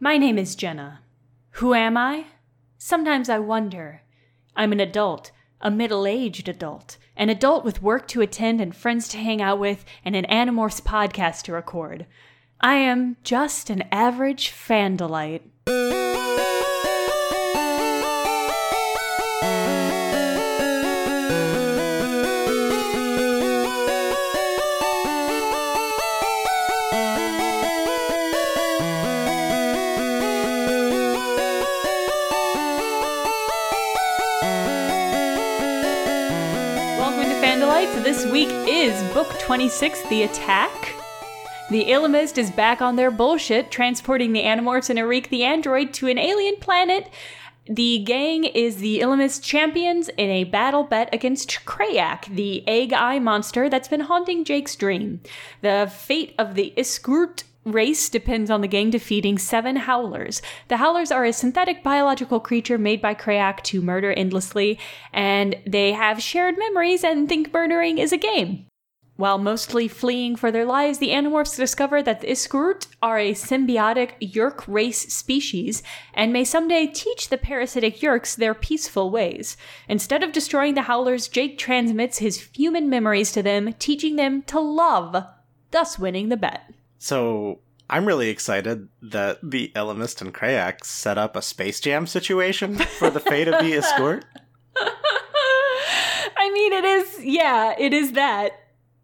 My 0.00 0.16
name 0.16 0.38
is 0.38 0.54
Jenna. 0.54 1.00
Who 1.54 1.74
am 1.74 1.96
I? 1.96 2.26
Sometimes 2.78 3.28
I 3.28 3.40
wonder. 3.40 4.02
I'm 4.54 4.70
an 4.70 4.78
adult, 4.78 5.32
a 5.60 5.72
middle 5.72 6.06
aged 6.06 6.48
adult, 6.48 6.98
an 7.16 7.30
adult 7.30 7.64
with 7.64 7.82
work 7.82 8.06
to 8.08 8.20
attend 8.20 8.60
and 8.60 8.76
friends 8.76 9.08
to 9.08 9.18
hang 9.18 9.42
out 9.42 9.58
with, 9.58 9.84
and 10.04 10.14
an 10.14 10.24
Animorphs 10.26 10.80
podcast 10.80 11.42
to 11.42 11.52
record. 11.52 12.06
I 12.60 12.74
am 12.74 13.16
just 13.24 13.70
an 13.70 13.82
average 13.90 14.52
Fandalite. 14.52 15.42
Welcome 15.66 15.97
is 38.78 39.12
Book 39.12 39.28
26, 39.40 40.08
The 40.08 40.22
Attack. 40.22 40.94
The 41.68 41.86
Ellimist 41.86 42.38
is 42.38 42.52
back 42.52 42.80
on 42.80 42.94
their 42.94 43.10
bullshit, 43.10 43.72
transporting 43.72 44.32
the 44.32 44.44
Animorphs 44.44 44.88
and 44.88 45.00
Erek 45.00 45.30
the 45.30 45.42
android 45.42 45.92
to 45.94 46.06
an 46.06 46.16
alien 46.16 46.54
planet. 46.60 47.10
The 47.66 47.98
gang 48.04 48.44
is 48.44 48.76
the 48.76 49.00
Illimist 49.00 49.42
champions 49.42 50.08
in 50.10 50.30
a 50.30 50.44
battle 50.44 50.84
bet 50.84 51.12
against 51.12 51.64
Crayak, 51.66 52.26
the 52.32 52.66
egg 52.68 52.92
eye 52.92 53.18
monster 53.18 53.68
that's 53.68 53.88
been 53.88 54.02
haunting 54.02 54.44
Jake's 54.44 54.76
dream. 54.76 55.22
The 55.60 55.92
fate 55.92 56.36
of 56.38 56.54
the 56.54 56.72
Iskoort 56.76 57.42
race 57.72 58.08
depends 58.08 58.50
on 58.50 58.60
the 58.60 58.68
gang 58.68 58.90
defeating 58.90 59.38
seven 59.38 59.76
Howlers. 59.76 60.40
The 60.68 60.76
Howlers 60.76 61.10
are 61.10 61.24
a 61.24 61.32
synthetic 61.32 61.82
biological 61.82 62.40
creature 62.40 62.78
made 62.78 63.02
by 63.02 63.14
Crayak 63.14 63.62
to 63.64 63.82
murder 63.82 64.12
endlessly, 64.12 64.78
and 65.12 65.56
they 65.66 65.92
have 65.92 66.22
shared 66.22 66.58
memories 66.58 67.04
and 67.04 67.28
think 67.28 67.52
murdering 67.52 67.98
is 67.98 68.12
a 68.12 68.16
game. 68.16 68.67
While 69.18 69.38
mostly 69.38 69.88
fleeing 69.88 70.36
for 70.36 70.52
their 70.52 70.64
lives, 70.64 70.98
the 70.98 71.08
Animorphs 71.08 71.56
discover 71.56 72.04
that 72.04 72.20
the 72.20 72.28
Iskoort 72.28 72.86
are 73.02 73.18
a 73.18 73.32
symbiotic 73.32 74.12
Yeerk 74.20 74.62
race 74.68 75.12
species 75.12 75.82
and 76.14 76.32
may 76.32 76.44
someday 76.44 76.86
teach 76.86 77.28
the 77.28 77.36
parasitic 77.36 77.98
Yeerks 77.98 78.36
their 78.36 78.54
peaceful 78.54 79.10
ways. 79.10 79.56
Instead 79.88 80.22
of 80.22 80.30
destroying 80.30 80.74
the 80.74 80.82
Howlers, 80.82 81.26
Jake 81.26 81.58
transmits 81.58 82.18
his 82.18 82.48
human 82.54 82.88
memories 82.88 83.32
to 83.32 83.42
them, 83.42 83.74
teaching 83.80 84.14
them 84.14 84.42
to 84.42 84.60
love, 84.60 85.26
thus 85.72 85.98
winning 85.98 86.28
the 86.28 86.36
bet. 86.36 86.72
So 86.98 87.58
I'm 87.90 88.06
really 88.06 88.28
excited 88.28 88.88
that 89.02 89.40
the 89.42 89.72
Ellimist 89.74 90.22
and 90.22 90.32
Crayak 90.32 90.84
set 90.84 91.18
up 91.18 91.34
a 91.34 91.42
Space 91.42 91.80
Jam 91.80 92.06
situation 92.06 92.76
for 92.76 93.10
the 93.10 93.18
fate 93.18 93.48
of 93.48 93.58
the 93.64 93.72
Iskoort. 93.78 94.22
I 96.36 96.52
mean, 96.52 96.72
it 96.72 96.84
is, 96.84 97.24
yeah, 97.24 97.74
it 97.76 97.92
is 97.92 98.12
that. 98.12 98.52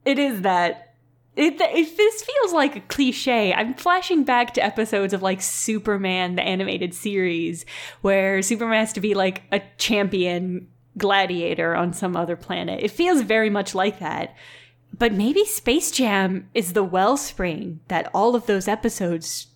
It 0.05 0.19
is 0.19 0.43
that. 0.43 0.95
It, 1.37 1.61
it, 1.61 1.97
this 1.97 2.23
feels 2.23 2.53
like 2.53 2.77
a 2.77 2.81
cliche. 2.81 3.53
I'm 3.53 3.75
flashing 3.75 4.23
back 4.23 4.55
to 4.55 4.65
episodes 4.65 5.13
of 5.13 5.21
like 5.21 5.43
Superman, 5.43 6.37
the 6.37 6.43
animated 6.43 6.95
series, 6.95 7.67
where 8.03 8.41
Superman 8.41 8.79
has 8.79 8.93
to 8.93 9.01
be 9.01 9.15
like 9.15 9.43
a 9.51 9.61
champion 9.77 10.69
gladiator 10.97 11.75
on 11.75 11.93
some 11.93 12.17
other 12.17 12.37
planet. 12.37 12.85
It 12.85 12.93
feels 12.93 13.23
very 13.23 13.51
much 13.51 13.75
like 13.75 13.99
that. 13.99 14.37
But 14.97 15.13
maybe 15.13 15.45
Space 15.45 15.91
Jam 15.91 16.49
is 16.55 16.73
the 16.73 16.85
wellspring 16.85 17.81
that 17.89 18.11
all 18.15 18.37
of 18.37 18.47
those 18.47 18.69
episodes 18.69 19.49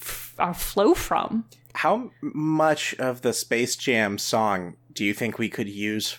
f- 0.00 0.34
are 0.38 0.54
flow 0.54 0.94
from. 0.94 1.44
How 1.74 2.12
much 2.22 2.94
of 2.94 3.20
the 3.20 3.34
Space 3.34 3.76
Jam 3.76 4.16
song 4.16 4.76
do 4.94 5.04
you 5.04 5.12
think 5.12 5.38
we 5.38 5.50
could 5.50 5.68
use 5.68 6.18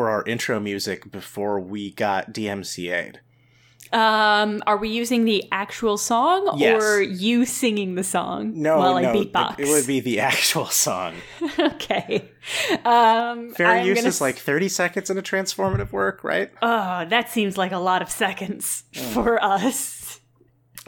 for 0.00 0.08
our 0.08 0.24
intro 0.26 0.58
music 0.58 1.10
before 1.10 1.60
we 1.60 1.90
got 1.90 2.32
DMCA'd? 2.32 3.20
Um, 3.92 4.62
are 4.66 4.78
we 4.78 4.88
using 4.88 5.26
the 5.26 5.44
actual 5.52 5.98
song 5.98 6.54
Yes. 6.56 6.82
or 6.82 7.02
you 7.02 7.44
singing 7.44 7.96
the 7.96 8.02
song 8.04 8.52
No, 8.62 8.78
while 8.78 8.96
I 8.96 9.04
beatbox? 9.04 9.58
It, 9.60 9.68
it 9.68 9.70
would 9.70 9.86
be 9.86 10.00
the 10.00 10.20
actual 10.20 10.64
song. 10.64 11.16
okay. 11.58 12.30
Um, 12.82 13.52
Fair 13.52 13.66
I'm 13.66 13.86
use 13.86 13.96
gonna 13.98 14.08
is 14.08 14.22
like 14.22 14.36
30 14.36 14.70
seconds 14.70 15.10
in 15.10 15.18
a 15.18 15.22
transformative 15.22 15.92
work, 15.92 16.24
right? 16.24 16.50
Oh, 16.62 17.04
that 17.04 17.28
seems 17.28 17.58
like 17.58 17.72
a 17.72 17.78
lot 17.78 18.00
of 18.00 18.08
seconds 18.10 18.84
Mm. 18.94 19.12
for 19.12 19.44
us. 19.44 20.20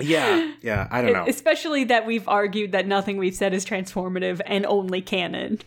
Yeah, 0.01 0.53
yeah, 0.63 0.89
I 0.91 1.03
don't 1.03 1.13
know. 1.13 1.27
Especially 1.29 1.85
that 1.85 2.07
we've 2.07 2.27
argued 2.27 2.73
that 2.73 2.87
nothing 2.87 3.19
we've 3.19 3.35
said 3.35 3.53
is 3.53 3.67
transformative 3.67 4.41
and 4.47 4.65
only 4.65 5.03
canon. 5.03 5.59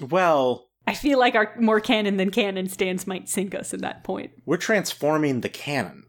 Well, 0.00 0.68
I 0.86 0.94
feel 0.94 1.18
like 1.18 1.34
our 1.34 1.54
more 1.58 1.80
canon 1.80 2.18
than 2.18 2.30
canon 2.30 2.68
stance 2.68 3.06
might 3.06 3.28
sink 3.28 3.54
us 3.54 3.72
at 3.72 3.80
that 3.80 4.04
point 4.04 4.32
we're 4.44 4.56
transforming 4.58 5.40
the 5.40 5.48
canon. 5.48 6.04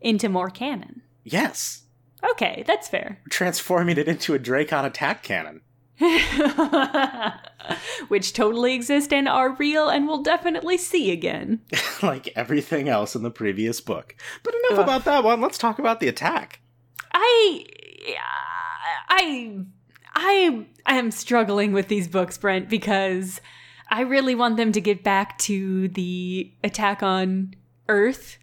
into 0.00 0.28
more 0.28 0.50
canon. 0.50 1.02
Yes. 1.24 1.84
Okay, 2.32 2.62
that's 2.66 2.88
fair. 2.88 3.18
We're 3.24 3.30
transforming 3.30 3.96
it 3.98 4.08
into 4.08 4.34
a 4.34 4.38
Dracon 4.38 4.84
attack 4.84 5.22
cannon. 5.22 5.60
Which 8.08 8.32
totally 8.32 8.74
exist 8.74 9.12
and 9.12 9.28
are 9.28 9.54
real 9.54 9.88
and 9.88 10.06
we'll 10.06 10.22
definitely 10.22 10.76
see 10.76 11.10
again. 11.12 11.60
like 12.02 12.28
everything 12.36 12.88
else 12.88 13.14
in 13.14 13.22
the 13.22 13.30
previous 13.30 13.80
book. 13.80 14.16
But 14.42 14.54
enough 14.54 14.80
Ugh. 14.80 14.84
about 14.84 15.04
that 15.04 15.24
one. 15.24 15.40
Let's 15.40 15.58
talk 15.58 15.78
about 15.78 16.00
the 16.00 16.08
attack. 16.08 16.60
I 17.12 17.64
I 19.08 19.58
I 20.14 20.66
I 20.86 20.96
am 20.96 21.10
struggling 21.10 21.72
with 21.72 21.88
these 21.88 22.08
books, 22.08 22.38
Brent, 22.38 22.68
because 22.68 23.40
I 23.92 24.00
really 24.00 24.34
want 24.34 24.56
them 24.56 24.72
to 24.72 24.80
get 24.80 25.04
back 25.04 25.36
to 25.40 25.86
the 25.88 26.50
attack 26.64 27.02
on 27.02 27.54
Earth 27.90 28.38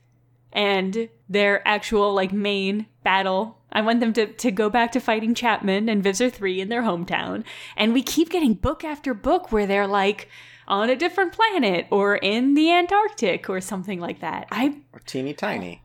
and 0.54 1.10
their 1.28 1.68
actual 1.68 2.14
like 2.14 2.32
main 2.32 2.86
battle. 3.04 3.58
I 3.72 3.82
want 3.82 4.00
them 4.00 4.14
to, 4.14 4.28
to 4.28 4.52
go 4.52 4.70
back 4.70 4.92
to 4.92 5.00
fighting 5.00 5.34
Chapman 5.34 5.90
and 5.90 6.04
Visser 6.04 6.30
3 6.30 6.62
in 6.62 6.70
their 6.70 6.84
hometown. 6.84 7.44
And 7.76 7.94
we 7.96 8.04
keep 8.04 8.30
getting 8.30 8.54
book 8.54 8.84
after 8.84 9.16
book 9.16 9.52
where 9.52 9.66
they're 9.66 9.88
like 9.88 10.30
on 10.68 10.92
a 10.92 10.96
different 10.96 11.34
planet 11.34 11.88
or 11.90 12.18
in 12.18 12.54
the 12.54 12.72
Antarctic 12.72 13.50
or 13.50 13.60
something 13.60 14.00
like 14.00 14.20
that. 14.22 14.48
I 14.52 14.78
Or 14.94 15.00
teeny 15.00 15.34
tiny. 15.34 15.82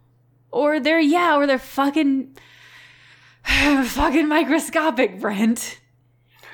or 0.50 0.78
they're 0.78 1.00
yeah, 1.00 1.36
or 1.36 1.46
they're 1.46 1.58
fucking 1.58 2.36
fucking 3.44 4.28
microscopic, 4.28 5.20
Brent. 5.20 5.80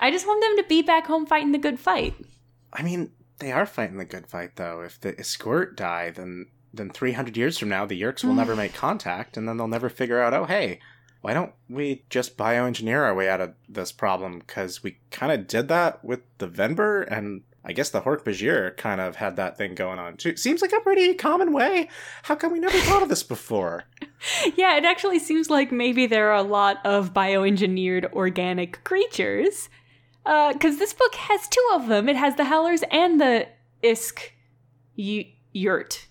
I 0.01 0.13
just 0.13 0.29
want 0.29 0.43
them 0.43 0.57
to 0.59 0.69
be 0.69 0.81
back 0.83 1.09
home 1.09 1.27
fighting 1.27 1.51
the 1.51 1.59
good 1.59 1.81
fight. 1.81 2.15
I 2.73 2.83
mean, 2.83 3.13
they 3.39 3.53
are 3.53 3.67
fighting 3.67 3.97
the 3.97 4.05
good 4.05 4.27
fight 4.27 4.57
though. 4.57 4.83
If 4.83 5.01
the 5.01 5.13
Iskoort 5.15 5.77
die, 5.77 6.11
then 6.11 6.47
then 6.73 6.91
300 6.91 7.37
years 7.37 7.59
from 7.59 7.69
now 7.69 7.85
the 7.85 8.01
Yeerks 8.01 8.23
will 8.23 8.35
never 8.35 8.55
make 8.65 8.75
contact 8.75 9.37
and 9.37 9.49
then 9.49 9.57
they'll 9.57 9.67
never 9.69 9.89
figure 9.89 10.21
out, 10.21 10.35
"Oh, 10.35 10.45
hey, 10.45 10.79
why 11.21 11.35
don't 11.35 11.53
we 11.69 12.05
just 12.11 12.37
bioengineer 12.37 13.03
our 13.03 13.15
way 13.15 13.29
out 13.29 13.41
of 13.41 13.55
this 13.69 13.93
problem 13.93 14.43
cuz 14.43 14.83
we 14.83 14.99
kind 15.11 15.33
of 15.33 15.47
did 15.47 15.69
that 15.69 16.05
with 16.05 16.21
the 16.39 16.49
Venber 16.49 17.07
and 17.11 17.43
I 17.63 17.73
guess 17.75 17.91
the 17.91 18.01
Hork 18.01 18.25
Bajir 18.25 18.75
kind 18.79 19.03
of 19.03 19.17
had 19.17 19.37
that 19.37 19.59
thing 19.59 19.75
going 19.75 19.99
on 19.99 20.17
too. 20.17 20.35
Seems 20.37 20.63
like 20.63 20.73
a 20.73 20.81
pretty 20.81 21.13
common 21.15 21.53
way. 21.53 21.91
How 22.23 22.35
come 22.35 22.53
we 22.53 22.59
never 22.59 22.79
thought 22.79 23.03
of 23.03 23.09
this 23.09 23.23
before? 23.23 23.85
Yeah, 24.55 24.77
it 24.77 24.85
actually 24.85 25.19
seems 25.19 25.49
like 25.49 25.73
maybe 25.73 26.07
there 26.07 26.29
are 26.29 26.37
a 26.37 26.43
lot 26.43 26.85
of 26.85 27.15
bioengineered 27.15 28.13
organic 28.13 28.85
creatures. 28.85 29.71
Uh, 30.27 30.53
because 30.53 30.79
this 30.79 30.93
book 30.93 31.15
has 31.15 31.49
two 31.49 31.69
of 31.73 31.89
them. 31.89 32.09
It 32.09 32.17
has 32.17 32.37
the 32.37 32.45
Howlers 32.45 32.83
and 32.91 33.21
the 33.21 33.47
Isk 33.83 34.21
y- 34.97 35.33
Yoort. 35.55 36.07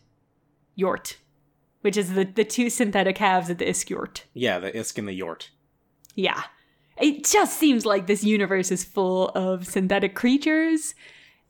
Yoort. 0.78 1.16
Which 1.82 1.96
is 1.96 2.14
the, 2.14 2.26
the 2.26 2.44
two 2.44 2.70
synthetic 2.70 3.18
halves 3.20 3.50
of 3.50 3.60
the 3.60 3.66
Isk 3.66 3.88
Yoort. 3.90 4.22
Yeah, 4.34 4.60
the 4.60 4.72
Isk 4.72 4.98
and 4.98 5.08
the 5.08 5.18
Yoort. 5.18 5.50
Yeah. 6.16 6.44
It 6.98 7.24
just 7.24 7.58
seems 7.58 7.86
like 7.86 8.08
this 8.08 8.24
universe 8.24 8.72
is 8.72 8.84
full 8.84 9.30
of 9.30 9.66
synthetic 9.66 10.16
creatures, 10.16 10.96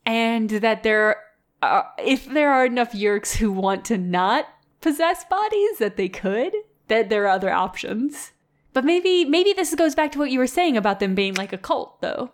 and 0.06 0.50
that 0.50 0.84
there 0.84 1.16
are, 1.64 1.88
if 1.98 2.26
there 2.26 2.52
are 2.52 2.66
enough 2.66 2.92
Yeerks 2.92 3.38
who 3.38 3.52
want 3.52 3.84
to 3.86 3.98
not 3.98 4.46
possess 4.82 5.26
bodies, 5.26 5.80
that 5.80 5.98
they 5.98 6.08
could, 6.08 6.54
that 6.88 7.10
there 7.10 7.24
are 7.24 7.30
other 7.30 7.52
options. 7.52 8.32
But 8.74 8.86
maybe 8.86 9.26
maybe 9.26 9.54
this 9.54 9.74
goes 9.74 9.96
back 9.96 10.12
to 10.12 10.20
what 10.20 10.30
you 10.30 10.38
were 10.38 10.46
saying 10.46 10.78
about 10.78 11.00
them 11.00 11.16
being 11.16 11.34
like 11.34 11.52
a 11.52 11.58
cult, 11.58 12.00
though. 12.02 12.32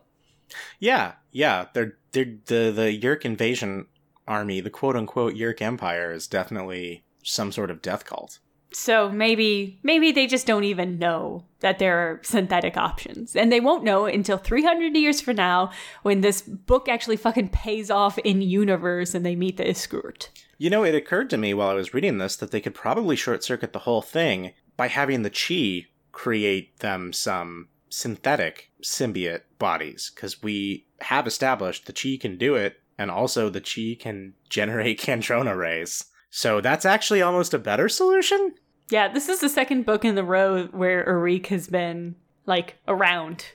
Yeah, 0.80 1.13
yeah. 1.31 1.65
They're 1.74 1.97
they're 2.12 2.36
the 2.45 2.71
the 2.71 3.00
Yeerk 3.01 3.25
invasion 3.25 3.88
army, 4.27 4.62
the 4.62 4.69
quote 4.69 4.95
unquote 4.95 5.36
Yeerk 5.36 5.62
Empire, 5.62 6.12
is 6.12 6.27
definitely 6.27 7.03
some 7.24 7.51
sort 7.51 7.71
of 7.71 7.81
death 7.81 8.06
cult. 8.06 8.39
So 8.71 9.09
maybe 9.09 9.80
maybe 9.83 10.12
they 10.12 10.27
just 10.27 10.45
don't 10.45 10.65
even 10.65 11.00
know 11.00 11.45
that 11.62 11.80
there 11.80 11.97
are 11.97 12.19
synthetic 12.24 12.75
options. 12.75 13.36
And 13.36 13.51
they 13.51 13.62
won't 13.62 13.86
know 13.86 14.06
until 14.06 14.38
300 14.38 14.95
years 14.97 15.21
from 15.21 15.38
now 15.38 15.71
when 16.03 16.21
this 16.21 16.42
book 16.42 16.89
actually 16.89 17.15
fucking 17.15 17.50
pays 17.50 17.89
off 17.89 18.18
in 18.19 18.42
universe 18.42 19.15
and 19.15 19.25
they 19.25 19.36
meet 19.36 19.57
the 19.57 19.63
Iskoort. 19.63 20.27
You 20.57 20.69
know, 20.69 20.83
it 20.83 20.94
occurred 20.94 21.30
to 21.30 21.38
me 21.38 21.53
while 21.53 21.69
I 21.69 21.74
was 21.74 21.94
reading 21.94 22.18
this 22.18 22.36
that 22.38 22.51
they 22.51 22.62
could 22.62 22.75
probably 22.75 23.15
short 23.15 23.44
circuit 23.44 23.71
the 23.71 23.80
whole 23.80 24.01
thing 24.01 24.51
by 24.75 24.88
having 24.88 25.21
the 25.21 25.30
Chee 25.30 25.88
create 26.12 26.80
them 26.80 27.13
some 27.13 27.69
synthetic 27.89 28.71
symbiote 28.86 29.42
bodies 29.60 30.12
because 30.14 30.42
we 30.42 30.86
have 31.02 31.28
established 31.28 31.86
the 31.86 31.94
Chee 31.94 32.18
can 32.18 32.38
do 32.38 32.56
it, 32.56 32.82
and 32.98 33.12
also 33.12 33.50
the 33.50 33.62
Chee 33.62 33.96
can 33.96 34.34
generate 34.50 35.00
Kandrona 35.00 35.58
rays. 35.58 36.06
So 36.30 36.62
that's 36.62 36.86
actually 36.86 37.22
almost 37.22 37.54
a 37.54 37.60
better 37.60 37.88
solution. 37.88 38.56
Yeah, 38.90 39.08
this 39.08 39.30
is 39.30 39.40
the 39.40 39.50
second 39.50 39.86
book 39.86 40.06
in 40.06 40.16
the 40.16 40.24
row 40.24 40.66
where 40.66 41.08
Erek 41.08 41.48
has 41.48 41.68
been 41.68 42.16
like 42.46 42.76
around. 42.88 43.46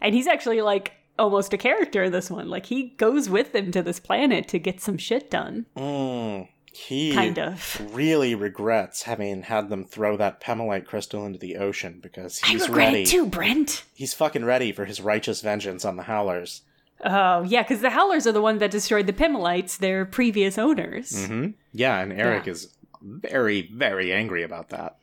And 0.00 0.14
he's 0.14 0.26
actually 0.26 0.60
like 0.60 0.92
almost 1.18 1.52
a 1.52 1.58
character 1.58 2.04
in 2.04 2.12
this 2.12 2.30
one. 2.30 2.48
Like 2.48 2.66
he 2.66 2.90
goes 2.98 3.28
with 3.28 3.52
them 3.52 3.72
to 3.72 3.82
this 3.82 4.00
planet 4.00 4.48
to 4.48 4.58
get 4.58 4.80
some 4.80 4.98
shit 4.98 5.30
done. 5.30 5.66
Mm, 5.76 6.48
he 6.76 7.12
Kind 7.12 7.38
of. 7.38 7.80
really 7.94 8.34
regrets 8.34 9.02
having 9.04 9.42
had 9.42 9.68
them 9.70 9.84
throw 9.84 10.16
that 10.16 10.40
Pemalite 10.40 10.86
crystal 10.86 11.24
into 11.26 11.38
the 11.38 11.56
ocean 11.56 11.98
because 12.02 12.40
I 12.44 12.48
he's 12.48 12.68
regret 12.68 12.86
ready. 12.88 13.02
it 13.02 13.06
too, 13.06 13.26
Brent. 13.26 13.84
He's 13.94 14.14
fucking 14.14 14.44
ready 14.44 14.72
for 14.72 14.84
his 14.84 15.00
righteous 15.00 15.40
vengeance 15.40 15.84
on 15.84 15.96
the 15.96 16.02
Howlers. 16.04 16.62
Oh, 17.04 17.42
yeah, 17.42 17.62
because 17.62 17.80
the 17.80 17.90
Howlers 17.90 18.26
are 18.26 18.32
the 18.32 18.40
one 18.40 18.58
that 18.58 18.70
destroyed 18.70 19.06
the 19.06 19.12
Pemalites, 19.12 19.78
their 19.78 20.04
previous 20.06 20.56
owners. 20.58 21.26
hmm 21.26 21.48
Yeah, 21.72 21.98
and 22.00 22.12
Erek 22.12 22.46
Yeah. 22.46 22.52
is 22.52 22.74
very, 23.02 23.70
very 23.72 24.12
angry 24.12 24.42
about 24.42 24.70
that. 24.70 24.96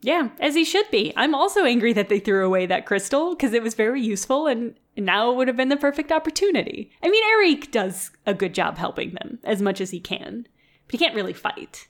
Yeah, 0.00 0.28
as 0.38 0.54
he 0.54 0.64
should 0.64 0.88
be. 0.90 1.12
I'm 1.16 1.34
also 1.34 1.64
angry 1.64 1.92
that 1.94 2.08
they 2.08 2.20
threw 2.20 2.46
away 2.46 2.66
that 2.66 2.86
crystal 2.86 3.34
because 3.34 3.52
it 3.52 3.62
was 3.62 3.74
very 3.74 4.00
useful 4.00 4.46
and 4.46 4.74
now 4.96 5.30
it 5.30 5.36
would 5.36 5.48
have 5.48 5.56
been 5.56 5.70
the 5.70 5.76
perfect 5.76 6.12
opportunity. 6.12 6.90
I 7.02 7.08
mean, 7.08 7.22
Erek 7.32 7.70
does 7.72 8.10
a 8.26 8.32
good 8.34 8.54
job 8.54 8.78
helping 8.78 9.12
them 9.14 9.38
as 9.42 9.60
much 9.60 9.80
as 9.80 9.90
he 9.90 9.98
can, 10.00 10.46
but 10.88 10.92
he 10.92 10.98
can't 10.98 11.14
really 11.14 11.32
fight. 11.32 11.86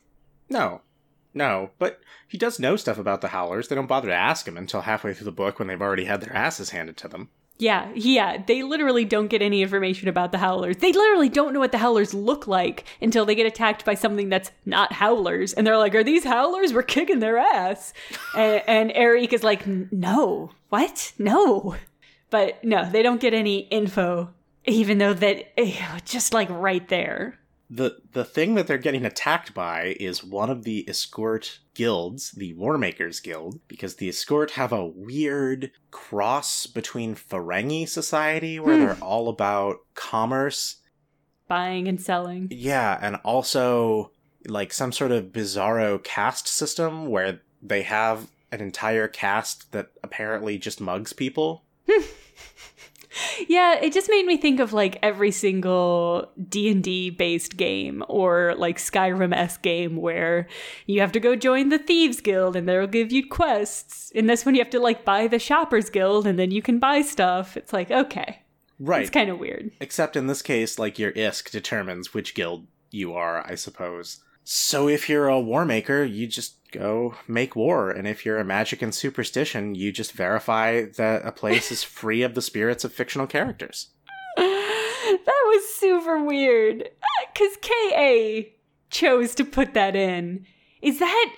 No, 0.50 0.83
no, 1.33 1.71
but 1.79 2.00
he 2.27 2.37
does 2.37 2.59
know 2.59 2.77
stuff 2.77 2.99
about 2.99 3.21
the 3.21 3.29
Howlers. 3.29 3.69
They 3.69 3.77
don't 3.77 3.87
bother 3.87 4.09
to 4.09 4.15
ask 4.15 4.47
him 4.47 4.56
until 4.56 4.83
halfway 4.83 5.15
through 5.15 5.27
the 5.27 5.33
book 5.33 5.59
when 5.59 5.69
they've 5.69 5.81
already 5.81 6.05
had 6.05 6.21
their 6.21 6.35
asses 6.35 6.71
handed 6.71 6.97
to 6.99 7.09
them. 7.09 7.31
Yeah, 7.61 7.91
yeah, 7.95 8.43
they 8.47 8.62
literally 8.62 9.05
don't 9.05 9.27
get 9.27 9.43
any 9.43 9.62
information 9.62 10.09
about 10.09 10.31
the 10.31 10.39
Howlers. 10.39 10.77
They 10.77 10.93
literally 10.93 11.29
don't 11.29 11.53
know 11.53 11.59
what 11.59 11.73
the 11.73 11.79
Howlers 11.79 12.15
look 12.15 12.47
like 12.47 12.85
until 13.03 13.27
they 13.27 13.35
get 13.35 13.47
attacked 13.47 13.85
by 13.85 13.95
something 13.95 14.29
that's 14.29 14.53
not 14.65 14.93
Howlers. 14.93 15.55
And 15.55 15.67
they're 15.67 15.77
like, 15.77 15.94
Are 15.97 16.05
these 16.05 16.23
Howlers? 16.23 16.73
We're 16.73 16.85
kicking 16.85 17.19
their 17.19 17.37
ass. 17.37 17.93
and, 18.37 18.62
and 18.69 18.93
Erek 18.94 19.33
is 19.33 19.43
like, 19.43 19.67
No, 19.67 20.53
what? 20.69 21.12
No. 21.19 21.75
But 22.31 22.62
no, 22.62 22.89
they 22.89 23.03
don't 23.03 23.21
get 23.21 23.35
any 23.35 23.61
info, 23.61 24.33
even 24.65 24.99
though 24.99 25.15
that, 25.15 25.59
eh, 25.59 25.99
just 26.05 26.33
like 26.33 26.49
right 26.51 26.87
there. 26.89 27.41
The 27.70 27.99
the 28.12 28.25
thing 28.25 28.55
that 28.55 28.67
they're 28.67 28.79
getting 28.79 29.05
attacked 29.05 29.53
by 29.53 29.94
is 30.00 30.25
one 30.25 30.49
of 30.49 30.65
the 30.65 30.85
Iskoort 30.88 31.59
guilds, 31.75 32.31
the 32.32 32.55
Warmakers 32.55 33.23
Guild, 33.23 33.61
because 33.69 33.97
the 33.97 34.09
Iskoort 34.09 34.53
have 34.53 34.73
a 34.73 34.87
weird 34.87 35.70
cross 35.91 36.67
between 36.67 37.15
Ferengi 37.15 37.87
society 37.87 38.59
where 38.59 38.75
Hmm. 38.76 38.81
they're 38.81 38.99
all 39.03 39.29
about 39.29 39.79
commerce 39.94 40.76
Buying 41.47 41.88
and 41.88 42.00
selling. 42.00 42.49
Yeah, 42.50 42.99
and 43.00 43.17
also 43.17 44.12
like 44.47 44.73
some 44.73 44.93
sort 44.93 45.12
of 45.12 45.26
bizarro 45.26 46.03
caste 46.03 46.47
system 46.47 47.06
where 47.06 47.41
they 47.62 47.82
have 47.82 48.31
an 48.53 48.61
entire 48.61 49.09
caste 49.09 49.73
that 49.73 49.91
apparently 50.03 50.56
just 50.59 50.81
mugs 50.81 51.12
people. 51.12 51.65
Yeah, 53.49 53.75
it 53.81 53.93
just 53.93 54.11
made 54.11 54.26
me 54.26 54.37
think 54.37 54.61
of 54.61 54.73
like 54.73 54.99
every 55.03 55.31
single 55.31 56.31
D&D 56.49 57.11
based 57.11 57.56
game 57.56 58.05
or 58.09 58.55
like 58.56 58.79
Skyrim-esque 58.79 59.62
game 59.62 59.97
where 59.97 60.47
you 60.87 61.00
have 61.00 61.12
to 61.12 61.20
go 61.20 61.37
join 61.37 61.69
the 61.69 61.79
Thieves 61.79 62.20
Guild 62.20 62.56
and 62.56 62.69
they'll 62.69 62.87
give 62.87 63.12
you 63.12 63.26
quests. 63.26 64.11
In 64.12 64.26
this 64.26 64.44
one 64.44 64.55
you 64.55 64.61
have 64.61 64.70
to 64.70 64.81
like 64.81 65.05
buy 65.05 65.26
the 65.26 65.38
Shoppers 65.38 65.91
Guild 65.91 66.26
and 66.26 66.38
then 66.38 66.50
you 66.50 66.62
can 66.62 66.79
buy 66.79 67.03
stuff. 67.03 67.56
It's 67.56 67.73
like, 67.73 67.91
okay. 67.91 68.43
Right. 68.79 69.03
It's 69.03 69.11
kind 69.11 69.31
of 69.31 69.38
weird. 69.38 69.73
Except 69.81 70.17
in 70.17 70.26
this 70.26 70.43
case, 70.43 70.79
like 70.79 70.99
your 70.99 71.12
ISK 71.12 71.50
determines 71.50 72.15
which 72.15 72.35
guild 72.35 72.67
you 72.91 73.15
are, 73.15 73.44
I 73.47 73.55
suppose. 73.55 74.20
So 74.50 74.89
if 74.89 75.11
you're 75.11 75.29
a 75.29 75.39
war 75.39 75.67
maker, 75.67 76.03
you 76.03 76.27
just 76.27 76.56
go 76.73 77.17
make 77.27 77.55
war. 77.55 77.91
And 77.91 78.09
if 78.09 78.25
you're 78.25 78.39
a 78.39 78.45
magic 78.47 78.81
and 78.81 78.95
superstition, 78.95 79.75
you 79.75 79.93
just 79.93 80.12
verify 80.12 80.87
that 80.97 81.27
a 81.27 81.33
place 81.33 81.71
is 81.71 81.83
free 82.00 82.23
of 82.23 82.35
the 82.35 82.41
spirits 82.41 82.83
of 82.83 82.95
fictional 82.95 83.27
characters. 83.27 83.89
that 84.39 85.27
was 85.27 85.75
super 85.75 86.25
weird. 86.25 86.81
Uh, 86.83 87.27
Cuz 87.37 87.59
KA 87.61 88.49
chose 88.89 89.35
to 89.35 89.45
put 89.45 89.75
that 89.75 89.95
in. 89.95 90.47
Is 90.81 90.99
that 90.99 91.35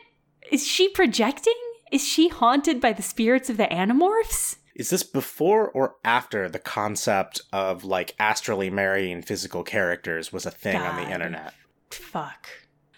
is 0.53 0.65
she 0.65 0.89
projecting? 0.89 1.61
Is 1.91 2.07
she 2.07 2.29
haunted 2.29 2.81
by 2.81 2.93
the 2.93 3.03
spirits 3.03 3.51
of 3.51 3.57
the 3.57 3.67
Animorphs? 3.67 4.59
Is 4.77 4.91
this 4.91 5.03
before 5.03 5.69
or 5.71 5.97
after 6.05 6.49
the 6.49 6.61
concept 6.61 7.41
of 7.53 7.83
like 7.83 8.15
astrally 8.21 8.71
marrying 8.71 9.21
physical 9.21 9.65
characters 9.65 10.33
was 10.33 10.47
a 10.47 10.53
thing 10.53 10.77
on 10.77 10.95
the 10.95 11.13
internet? 11.13 11.55
Fuck. 11.91 12.49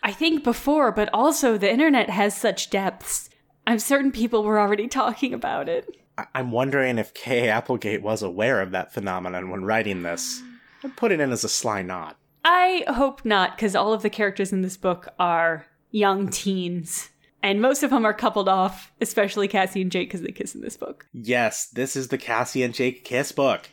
I 0.03 0.13
think 0.13 0.43
before, 0.45 0.91
but 0.93 1.09
also 1.13 1.57
the 1.57 1.71
internet 1.71 2.11
has 2.11 2.37
such 2.37 2.71
depths. 2.71 3.31
I'm 3.67 3.79
certain 3.79 4.11
people 4.13 4.43
were 4.43 4.59
already 4.61 4.89
talking 5.01 5.33
about 5.35 5.69
it. 5.69 5.97
I- 6.19 6.27
I'm 6.35 6.51
wondering 6.51 6.99
if 6.99 7.15
Kay 7.15 7.49
Applegate 7.49 8.03
was 8.03 8.23
aware 8.23 8.61
of 8.61 8.73
that 8.73 8.93
phenomenon 8.93 9.51
when 9.51 9.65
writing 9.65 10.03
this. 10.03 10.43
I'd 10.85 10.97
put 10.97 11.13
it 11.13 11.21
in 11.21 11.31
as 11.31 11.45
a 11.45 11.49
sly 11.49 11.83
nod. 11.83 12.17
I 12.45 12.85
hope 12.89 13.25
not, 13.25 13.57
because 13.57 13.77
all 13.77 13.93
of 13.93 14.03
the 14.03 14.11
characters 14.11 14.53
in 14.53 14.63
this 14.63 14.77
book 14.77 15.09
are 15.19 15.67
young 15.93 16.29
teens. 16.29 17.11
And 17.45 17.61
most 17.61 17.83
of 17.85 17.91
them 17.91 18.05
are 18.05 18.15
coupled 18.15 18.49
off, 18.49 18.93
especially 19.01 19.47
Cassie 19.49 19.83
and 19.83 19.91
Jake, 19.93 20.09
because 20.09 20.23
they 20.23 20.33
kiss 20.33 20.55
in 20.55 20.61
this 20.61 20.77
book. 20.77 21.07
Yes, 21.13 21.67
this 21.69 21.95
is 21.97 22.09
the 22.09 22.19
Cassie 22.19 22.63
and 22.65 22.75
Jake 22.75 23.05
Kiss 23.05 23.31
book. 23.33 23.69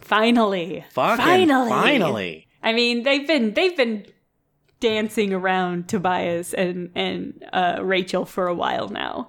Finally. 0.00 0.84
Fucking 0.90 1.24
finally. 1.24 1.70
finally. 1.70 2.48
I 2.62 2.72
mean, 2.72 3.02
they've 3.02 3.26
been 3.26 3.54
they've 3.54 3.76
been 3.76 4.06
dancing 4.80 5.32
around 5.32 5.88
Tobias 5.88 6.54
and 6.54 6.90
and 6.94 7.44
uh, 7.52 7.78
Rachel 7.82 8.24
for 8.24 8.46
a 8.46 8.54
while 8.54 8.88
now, 8.88 9.28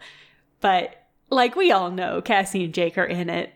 but 0.61 0.95
like 1.29 1.55
we 1.55 1.71
all 1.71 1.91
know, 1.91 2.21
Cassie 2.21 2.63
and 2.65 2.73
Jake 2.73 2.97
are 2.97 3.05
in 3.05 3.29
it, 3.29 3.51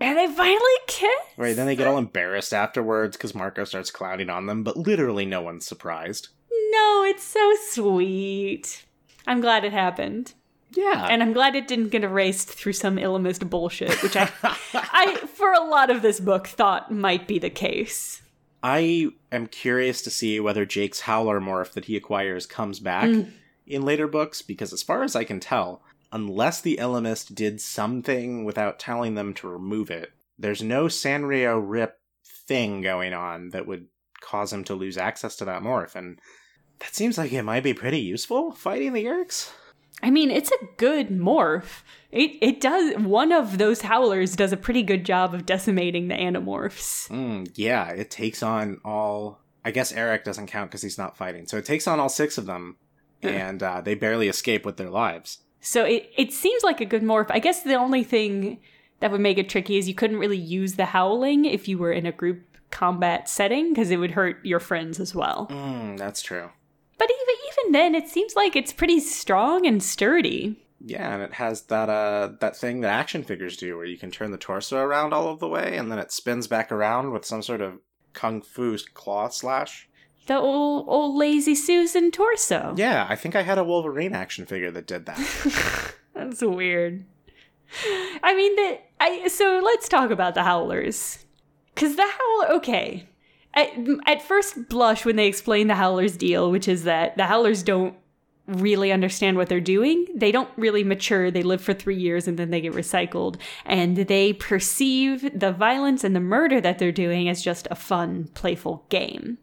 and 0.00 0.16
they 0.18 0.26
finally 0.26 0.72
kiss. 0.86 1.10
Right, 1.36 1.56
then 1.56 1.66
they 1.66 1.76
get 1.76 1.86
all 1.86 1.98
embarrassed 1.98 2.52
afterwards 2.52 3.16
because 3.16 3.34
Marco 3.34 3.64
starts 3.64 3.90
clowning 3.90 4.30
on 4.30 4.46
them, 4.46 4.62
but 4.62 4.76
literally 4.76 5.24
no 5.26 5.40
one's 5.42 5.66
surprised. 5.66 6.28
No, 6.70 7.04
it's 7.06 7.22
so 7.24 7.52
sweet. 7.70 8.84
I'm 9.26 9.40
glad 9.40 9.64
it 9.64 9.72
happened, 9.72 10.34
Yeah. 10.72 11.06
and 11.10 11.22
I'm 11.22 11.32
glad 11.32 11.56
it 11.56 11.66
didn't 11.68 11.88
get 11.88 12.04
erased 12.04 12.50
through 12.50 12.74
some 12.74 12.96
Ellimist 12.96 13.48
bullshit, 13.48 14.02
which 14.02 14.16
I, 14.16 14.30
I 14.74 15.16
for 15.34 15.52
a 15.52 15.64
lot 15.64 15.88
of 15.90 16.02
this 16.02 16.20
book 16.20 16.46
thought 16.46 16.92
might 16.92 17.26
be 17.26 17.38
the 17.38 17.48
case. 17.50 18.20
I 18.64 19.10
am 19.30 19.46
curious 19.46 20.00
to 20.02 20.10
see 20.10 20.40
whether 20.40 20.64
Jake's 20.64 21.00
Howler 21.00 21.38
morph 21.38 21.72
that 21.74 21.84
he 21.84 21.96
acquires 21.96 22.46
comes 22.46 22.80
back 22.80 23.04
Mm. 23.10 23.32
in 23.66 23.82
later 23.82 24.08
books, 24.08 24.40
because 24.40 24.72
as 24.72 24.82
far 24.82 25.02
as 25.02 25.14
I 25.14 25.22
can 25.24 25.38
tell, 25.38 25.82
unless 26.10 26.62
the 26.62 26.78
Ellimist 26.78 27.34
did 27.34 27.60
something 27.60 28.42
without 28.44 28.78
telling 28.78 29.14
them 29.16 29.34
to 29.34 29.48
remove 29.48 29.90
it, 29.90 30.12
there's 30.38 30.62
no 30.62 30.86
Sario 30.86 31.62
Rip 31.62 32.00
thing 32.24 32.80
going 32.80 33.12
on 33.12 33.50
that 33.50 33.66
would 33.66 33.88
cause 34.22 34.50
him 34.50 34.64
to 34.64 34.74
lose 34.74 34.96
access 34.96 35.36
to 35.36 35.44
that 35.44 35.62
morph, 35.62 35.94
and 35.94 36.18
that 36.78 36.94
seems 36.94 37.18
like 37.18 37.32
it 37.34 37.42
might 37.42 37.62
be 37.64 37.74
pretty 37.74 38.00
useful 38.00 38.52
fighting 38.52 38.94
the 38.94 39.04
Yeerks. 39.04 39.52
I 40.04 40.10
mean, 40.10 40.30
it's 40.30 40.50
a 40.52 40.66
good 40.76 41.08
morph. 41.08 41.82
It 42.12 42.32
it 42.42 42.60
does 42.60 42.94
one 42.98 43.32
of 43.32 43.56
those 43.56 43.80
howlers 43.80 44.36
does 44.36 44.52
a 44.52 44.56
pretty 44.58 44.82
good 44.82 45.06
job 45.06 45.32
of 45.32 45.46
decimating 45.46 46.08
the 46.08 46.14
animorphs. 46.14 47.08
Mm, 47.08 47.50
yeah, 47.54 47.88
it 47.88 48.10
takes 48.10 48.42
on 48.42 48.82
all. 48.84 49.40
I 49.64 49.70
guess 49.70 49.92
Erek 49.92 50.24
doesn't 50.24 50.48
count 50.48 50.70
because 50.70 50.82
he's 50.82 50.98
not 50.98 51.16
fighting, 51.16 51.46
so 51.46 51.56
it 51.56 51.64
takes 51.64 51.88
on 51.88 52.00
all 52.00 52.10
six 52.10 52.36
of 52.36 52.44
them, 52.44 52.76
and 53.22 53.62
uh, 53.62 53.80
they 53.80 53.94
barely 53.94 54.28
escape 54.28 54.66
with 54.66 54.76
their 54.76 54.90
lives. 54.90 55.38
So 55.60 55.84
it 55.86 56.10
it 56.18 56.34
seems 56.34 56.62
like 56.62 56.82
a 56.82 56.84
good 56.84 57.02
morph. 57.02 57.30
I 57.30 57.38
guess 57.38 57.62
the 57.62 57.74
only 57.74 58.04
thing 58.04 58.60
that 59.00 59.10
would 59.10 59.22
make 59.22 59.38
it 59.38 59.48
tricky 59.48 59.78
is 59.78 59.88
you 59.88 59.94
couldn't 59.94 60.18
really 60.18 60.36
use 60.36 60.74
the 60.74 60.84
howling 60.84 61.46
if 61.46 61.66
you 61.66 61.78
were 61.78 61.92
in 61.92 62.04
a 62.04 62.12
group 62.12 62.42
combat 62.70 63.26
setting 63.26 63.70
because 63.70 63.90
it 63.90 63.96
would 63.96 64.10
hurt 64.10 64.44
your 64.44 64.60
friends 64.60 65.00
as 65.00 65.14
well. 65.14 65.46
Mm, 65.50 65.96
that's 65.96 66.20
true. 66.20 66.50
But 66.98 67.08
even 67.10 67.33
even 67.64 67.72
then, 67.72 67.94
it 67.94 68.08
seems 68.08 68.34
like 68.36 68.56
it's 68.56 68.72
pretty 68.72 69.00
strong 69.00 69.66
and 69.66 69.82
sturdy. 69.82 70.60
Yeah, 70.80 71.14
and 71.14 71.22
it 71.22 71.34
has 71.34 71.62
that 71.62 71.88
uh 71.88 72.32
that 72.40 72.56
thing 72.56 72.80
that 72.82 72.90
action 72.90 73.24
figures 73.24 73.56
do 73.56 73.76
where 73.76 73.86
you 73.86 73.96
can 73.96 74.10
turn 74.10 74.32
the 74.32 74.36
torso 74.38 74.78
around 74.78 75.14
all 75.14 75.28
of 75.28 75.38
the 75.38 75.48
way 75.48 75.78
and 75.78 75.90
then 75.90 75.98
it 75.98 76.12
spins 76.12 76.46
back 76.46 76.70
around 76.70 77.10
with 77.10 77.24
some 77.24 77.42
sort 77.42 77.62
of 77.62 77.78
kung 78.12 78.42
fu 78.42 78.76
claw 78.92 79.28
slash. 79.28 79.88
The 80.26 80.36
old 80.36 80.86
old 80.88 81.16
lazy 81.16 81.54
Susan 81.54 82.10
torso. 82.10 82.74
Yeah, 82.76 83.06
I 83.08 83.16
think 83.16 83.34
I 83.34 83.42
had 83.42 83.58
a 83.58 83.64
Wolverine 83.64 84.14
action 84.14 84.44
figure 84.44 84.70
that 84.72 84.86
did 84.86 85.06
that. 85.06 85.94
That's 86.14 86.42
weird. 86.42 87.06
I 88.22 88.34
mean, 88.34 88.56
that 88.56 88.80
I 89.00 89.28
so 89.28 89.60
let's 89.64 89.88
talk 89.88 90.10
about 90.10 90.34
the 90.34 90.42
howlers, 90.42 91.24
because 91.74 91.96
the 91.96 92.02
howler. 92.02 92.56
Okay, 92.56 93.08
at, 93.54 93.70
at 94.06 94.22
first 94.22 94.68
blush, 94.68 95.04
when 95.04 95.16
they 95.16 95.26
explain 95.26 95.66
the 95.66 95.74
howlers 95.74 96.16
deal, 96.16 96.50
which 96.50 96.68
is 96.68 96.84
that 96.84 97.16
the 97.16 97.24
howlers 97.24 97.62
don't 97.62 97.96
really 98.46 98.92
understand 98.92 99.36
what 99.36 99.48
they're 99.48 99.60
doing. 99.60 100.06
They 100.14 100.30
don't 100.30 100.50
really 100.56 100.84
mature. 100.84 101.30
They 101.30 101.42
live 101.42 101.62
for 101.62 101.72
three 101.72 101.96
years 101.96 102.28
and 102.28 102.38
then 102.38 102.50
they 102.50 102.60
get 102.60 102.74
recycled. 102.74 103.36
And 103.64 103.96
they 103.96 104.34
perceive 104.34 105.38
the 105.38 105.52
violence 105.52 106.04
and 106.04 106.14
the 106.14 106.20
murder 106.20 106.60
that 106.60 106.78
they're 106.78 106.92
doing 106.92 107.28
as 107.28 107.42
just 107.42 107.66
a 107.70 107.74
fun, 107.74 108.28
playful 108.34 108.84
game. 108.90 109.38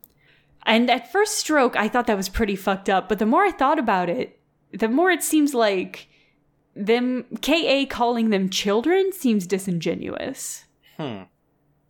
And 0.64 0.90
at 0.92 1.12
first 1.12 1.36
stroke, 1.36 1.76
I 1.76 1.88
thought 1.88 2.06
that 2.08 2.18
was 2.18 2.30
pretty 2.30 2.56
fucked 2.56 2.90
up. 2.90 3.10
But 3.10 3.18
the 3.18 3.26
more 3.26 3.44
I 3.44 3.52
thought 3.52 3.80
about 3.80 4.10
it, 4.10 4.40
the 4.72 4.90
more 4.90 5.10
it 5.10 5.24
seems 5.24 5.54
like 5.54 6.08
them 6.76 7.26
KA 7.42 7.86
calling 7.90 8.30
them 8.30 8.50
children 8.50 9.12
seems 9.12 9.48
disingenuous. 9.48 10.66
Hmm. 10.98 11.24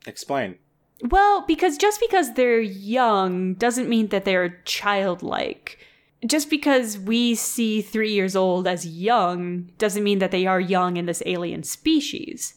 Explain. 0.07 0.57
Well, 1.03 1.45
because 1.47 1.77
just 1.77 1.99
because 1.99 2.33
they're 2.33 2.61
young 2.61 3.55
doesn't 3.55 3.89
mean 3.89 4.07
that 4.07 4.25
they're 4.25 4.61
childlike. 4.65 5.79
Just 6.25 6.49
because 6.49 6.99
we 6.99 7.33
see 7.33 7.81
three 7.81 8.13
years 8.13 8.35
old 8.35 8.67
as 8.67 8.85
young 8.85 9.71
doesn't 9.79 10.03
mean 10.03 10.19
that 10.19 10.29
they 10.29 10.45
are 10.45 10.59
young 10.59 10.97
in 10.97 11.07
this 11.07 11.23
alien 11.25 11.63
species. 11.63 12.53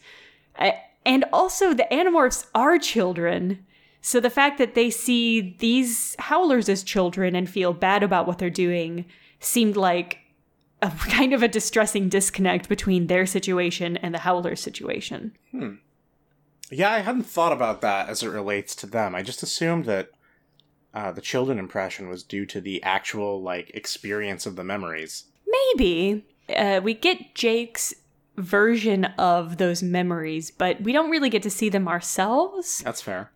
And 1.06 1.24
also, 1.32 1.72
the 1.72 1.86
Animorphs 1.90 2.46
are 2.54 2.78
children. 2.78 3.64
So 4.00 4.20
the 4.20 4.30
fact 4.30 4.58
that 4.58 4.74
they 4.74 4.90
see 4.90 5.56
these 5.58 6.14
howlers 6.18 6.68
as 6.68 6.82
children 6.82 7.34
and 7.34 7.48
feel 7.48 7.72
bad 7.72 8.02
about 8.02 8.26
what 8.26 8.38
they're 8.38 8.50
doing 8.50 9.06
seemed 9.40 9.76
like 9.76 10.18
a 10.82 10.90
kind 11.08 11.32
of 11.32 11.42
a 11.42 11.48
distressing 11.48 12.08
disconnect 12.10 12.68
between 12.68 13.06
their 13.06 13.24
situation 13.24 13.96
and 13.96 14.14
the 14.14 14.18
howler 14.18 14.56
situation. 14.56 15.36
Hmm. 15.52 15.74
Yeah, 16.74 16.92
I 16.92 17.00
hadn't 17.00 17.24
thought 17.24 17.52
about 17.52 17.80
that 17.82 18.08
as 18.08 18.22
it 18.22 18.28
relates 18.28 18.74
to 18.76 18.86
them. 18.86 19.14
I 19.14 19.22
just 19.22 19.42
assumed 19.42 19.84
that 19.84 20.10
uh, 20.92 21.12
the 21.12 21.20
children 21.20 21.58
impression 21.58 22.08
was 22.08 22.22
due 22.22 22.46
to 22.46 22.60
the 22.60 22.82
actual 22.82 23.40
like 23.40 23.70
experience 23.74 24.44
of 24.44 24.56
the 24.56 24.64
memories. 24.64 25.24
Maybe 25.46 26.26
uh, 26.54 26.80
we 26.82 26.94
get 26.94 27.34
Jake's 27.34 27.94
version 28.36 29.04
of 29.18 29.58
those 29.58 29.82
memories, 29.82 30.50
but 30.50 30.80
we 30.80 30.92
don't 30.92 31.10
really 31.10 31.30
get 31.30 31.44
to 31.44 31.50
see 31.50 31.68
them 31.68 31.86
ourselves. 31.86 32.82
That's 32.84 33.02
fair. 33.02 33.30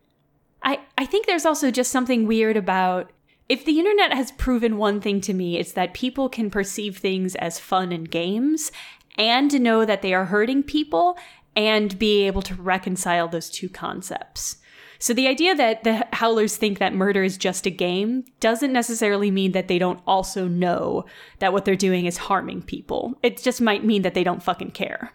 I 0.63 0.81
I 0.97 1.07
think 1.07 1.27
there's 1.27 1.47
also 1.47 1.71
just 1.71 1.93
something 1.93 2.27
weird 2.27 2.57
about 2.57 3.13
if 3.49 3.65
the 3.65 3.79
internet 3.79 4.13
has 4.13 4.33
proven 4.33 4.77
one 4.77 5.01
thing 5.01 5.21
to 5.23 5.33
me, 5.33 5.59
it's 5.59 5.73
that 5.73 5.95
people 5.95 6.29
can 6.29 6.51
perceive 6.51 6.99
things 6.99 7.35
as 7.37 7.61
fun 7.61 7.93
and 7.93 8.11
games 8.11 8.71
and 9.17 9.61
know 9.61 9.85
that 9.85 10.01
they 10.01 10.15
are 10.15 10.27
hurting 10.27 10.63
people 10.63 11.19
and 11.59 11.99
be 11.99 12.25
able 12.25 12.41
to 12.41 12.55
reconcile 12.55 13.27
those 13.27 13.51
two 13.51 13.69
concepts. 13.69 14.59
So 15.01 15.13
the 15.13 15.27
idea 15.27 15.57
that 15.57 15.83
the 15.83 16.07
Howlers 16.13 16.57
think 16.57 16.79
that 16.79 16.95
murder 16.95 17.25
is 17.25 17.37
just 17.37 17.67
a 17.67 17.71
game 17.71 18.25
doesn't 18.39 18.73
necessarily 18.73 19.33
mean 19.33 19.53
that 19.53 19.67
they 19.67 19.79
don't 19.79 20.01
also 20.07 20.47
know 20.47 21.05
that 21.41 21.53
what 21.53 21.65
they're 21.65 21.75
doing 21.75 22.07
is 22.07 22.17
harming 22.17 22.63
people. 22.63 23.19
It 23.25 23.43
just 23.43 23.61
might 23.61 23.85
mean 23.85 24.03
that 24.03 24.15
they 24.15 24.23
don't 24.23 24.43
fucking 24.43 24.71
care. 24.71 25.13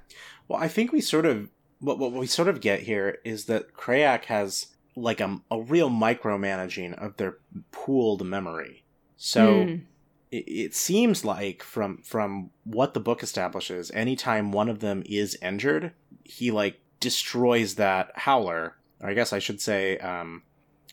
Well, 0.49 0.61
I 0.61 0.67
think 0.67 0.91
we 0.91 0.99
sort 0.99 1.25
of 1.25 1.49
what 1.79 1.97
what 1.97 2.11
we 2.11 2.27
sort 2.27 2.49
of 2.49 2.59
get 2.59 2.81
here 2.81 3.19
is 3.23 3.45
that 3.45 3.73
Crayak 3.73 4.25
has 4.25 4.67
like 4.97 5.21
a, 5.21 5.39
a 5.49 5.61
real 5.61 5.89
micromanaging 5.89 6.93
of 6.93 7.15
their 7.15 7.37
pooled 7.71 8.25
memory. 8.25 8.83
So 9.15 9.47
mm. 9.47 9.81
It, 10.35 10.73
seems 10.73 11.23
like 11.23 11.61
from 11.61 11.99
from 11.99 12.49
what 12.63 12.95
the 12.95 12.99
book 12.99 13.21
establishes, 13.21 13.91
anytime 13.91 14.51
one 14.51 14.67
of 14.67 14.79
them 14.79 15.03
is 15.05 15.37
injured, 15.43 15.91
he 16.23 16.49
like 16.49 16.79
destroys 16.99 17.75
that 17.75 18.11
howler. 18.15 18.75
Or 18.99 19.09
I 19.09 19.13
guess 19.13 19.31
I 19.31 19.39
should 19.39 19.61
say, 19.61 19.99
um, 19.99 20.41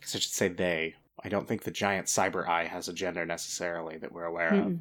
I 0.02 0.04
I 0.04 0.06
should 0.06 0.22
say 0.24 0.48
they. 0.48 0.96
I 1.22 1.28
don't 1.28 1.48
think 1.48 1.62
the 1.62 1.70
giant 1.70 2.06
cyber 2.06 2.46
eye 2.46 2.64
has 2.64 2.88
a 2.88 2.92
gender 2.92 3.24
necessarily 3.24 3.96
that 3.98 4.12
we're 4.12 4.24
aware 4.24 4.52
mm. 4.52 4.66
of. 4.66 4.78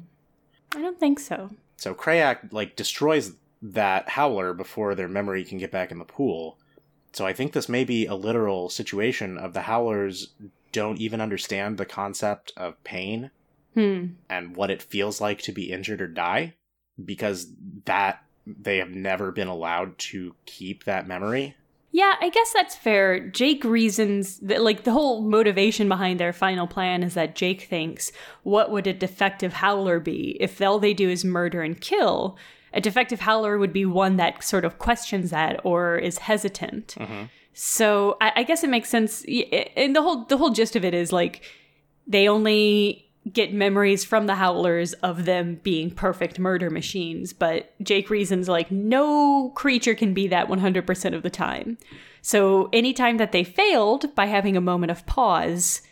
I 0.76 0.82
don't 0.82 1.00
think 1.00 1.20
so. 1.20 1.50
So 1.76 1.94
Crayak 1.94 2.52
like 2.52 2.76
destroys 2.76 3.32
that 3.62 4.10
howler 4.10 4.52
before 4.52 4.94
their 4.94 5.08
memory 5.08 5.44
can 5.44 5.58
get 5.58 5.70
back 5.70 5.90
in 5.90 5.98
the 5.98 6.04
pool. 6.04 6.58
So 7.12 7.26
I 7.26 7.32
think 7.32 7.52
this 7.52 7.68
may 7.68 7.84
be 7.84 8.06
a 8.06 8.14
literal 8.14 8.68
situation 8.68 9.36
of 9.36 9.52
the 9.52 9.62
Howlers 9.62 10.28
don't 10.72 11.00
even 11.00 11.20
understand 11.20 11.76
the 11.76 11.86
concept 11.86 12.52
of 12.56 12.82
pain 12.84 13.30
hmm. 13.74 14.06
and 14.28 14.56
what 14.56 14.70
it 14.70 14.82
feels 14.82 15.20
like 15.20 15.40
to 15.42 15.52
be 15.52 15.72
injured 15.72 16.00
or 16.00 16.08
die 16.08 16.54
because 17.02 17.52
that 17.84 18.22
they 18.46 18.78
have 18.78 18.90
never 18.90 19.30
been 19.32 19.48
allowed 19.48 19.96
to 19.98 20.34
keep 20.46 20.84
that 20.84 21.06
memory. 21.06 21.54
Yeah, 21.92 22.14
I 22.20 22.28
guess 22.28 22.52
that's 22.52 22.76
fair. 22.76 23.28
Jake 23.28 23.64
reasons 23.64 24.38
that, 24.38 24.62
like, 24.62 24.84
the 24.84 24.92
whole 24.92 25.22
motivation 25.22 25.88
behind 25.88 26.20
their 26.20 26.32
final 26.32 26.68
plan 26.68 27.02
is 27.02 27.14
that 27.14 27.34
Jake 27.34 27.62
thinks, 27.62 28.12
what 28.44 28.70
would 28.70 28.86
a 28.86 28.92
defective 28.92 29.54
howler 29.54 29.98
be 29.98 30.36
if 30.38 30.62
all 30.62 30.78
they 30.78 30.94
do 30.94 31.10
is 31.10 31.24
murder 31.24 31.62
and 31.62 31.80
kill? 31.80 32.38
a 32.72 32.80
defective 32.80 33.20
howler 33.20 33.58
would 33.58 33.72
be 33.72 33.84
one 33.84 34.16
that 34.16 34.42
sort 34.42 34.64
of 34.64 34.78
questions 34.78 35.30
that 35.30 35.60
or 35.64 35.96
is 35.96 36.18
hesitant. 36.18 36.94
Mm-hmm. 36.98 37.24
So 37.52 38.16
I, 38.20 38.32
I, 38.36 38.42
guess 38.44 38.62
it 38.62 38.70
makes 38.70 38.88
sense. 38.88 39.24
And 39.76 39.94
the 39.94 40.02
whole 40.02 40.24
the 40.24 40.36
whole 40.36 40.50
gist 40.50 40.76
of 40.76 40.84
it 40.84 40.94
is 40.94 41.12
like 41.12 41.42
they 42.06 42.28
only 42.28 43.09
get 43.32 43.52
memories 43.52 44.04
from 44.04 44.26
the 44.26 44.36
howlers 44.36 44.92
of 44.94 45.24
them 45.24 45.60
being 45.62 45.90
perfect 45.90 46.38
murder 46.38 46.70
machines, 46.70 47.32
but 47.32 47.72
Jake 47.82 48.10
reasons 48.10 48.48
like 48.48 48.70
no 48.70 49.50
creature 49.50 49.94
can 49.94 50.14
be 50.14 50.26
that 50.28 50.48
100% 50.48 51.14
of 51.14 51.22
the 51.22 51.30
time. 51.30 51.78
So 52.22 52.68
anytime 52.72 53.18
that 53.18 53.32
they 53.32 53.44
failed 53.44 54.14
by 54.14 54.26
having 54.26 54.56
a 54.56 54.60
moment 54.60 54.90
of 54.90 55.06
pause, 55.06 55.82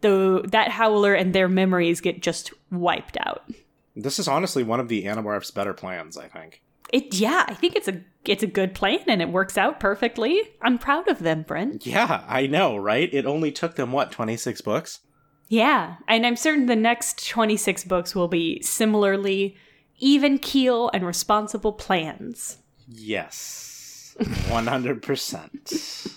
though 0.00 0.40
that 0.42 0.70
howler 0.70 1.14
and 1.14 1.34
their 1.34 1.48
memories 1.48 2.00
get 2.00 2.22
just 2.22 2.52
wiped 2.70 3.16
out. 3.20 3.50
This 3.96 4.18
is 4.18 4.28
honestly 4.28 4.62
one 4.62 4.80
of 4.80 4.88
the 4.88 5.04
Animorphs' 5.04 5.52
better 5.52 5.74
plans, 5.74 6.16
I 6.16 6.28
think. 6.28 6.62
It 6.92 7.14
yeah, 7.14 7.44
I 7.48 7.54
think 7.54 7.76
it's 7.76 7.88
a 7.88 8.00
it's 8.24 8.42
a 8.42 8.46
good 8.46 8.74
plan 8.74 9.00
and 9.08 9.20
it 9.20 9.28
works 9.28 9.58
out 9.58 9.80
perfectly. 9.80 10.40
I'm 10.62 10.78
proud 10.78 11.08
of 11.08 11.18
them, 11.18 11.42
Brent. 11.42 11.84
Yeah, 11.84 12.24
I 12.26 12.46
know, 12.46 12.76
right? 12.76 13.12
It 13.12 13.26
only 13.26 13.52
took 13.52 13.76
them 13.76 13.92
what, 13.92 14.10
26 14.10 14.60
books? 14.62 15.00
Yeah, 15.48 15.96
and 16.06 16.26
I'm 16.26 16.36
certain 16.36 16.66
the 16.66 16.76
next 16.76 17.26
26 17.26 17.84
books 17.84 18.14
will 18.14 18.28
be 18.28 18.60
similarly 18.62 19.56
even 19.98 20.38
keel 20.38 20.90
and 20.92 21.06
responsible 21.06 21.72
plans. 21.72 22.58
Yes. 22.86 24.14
100%. 24.20 26.14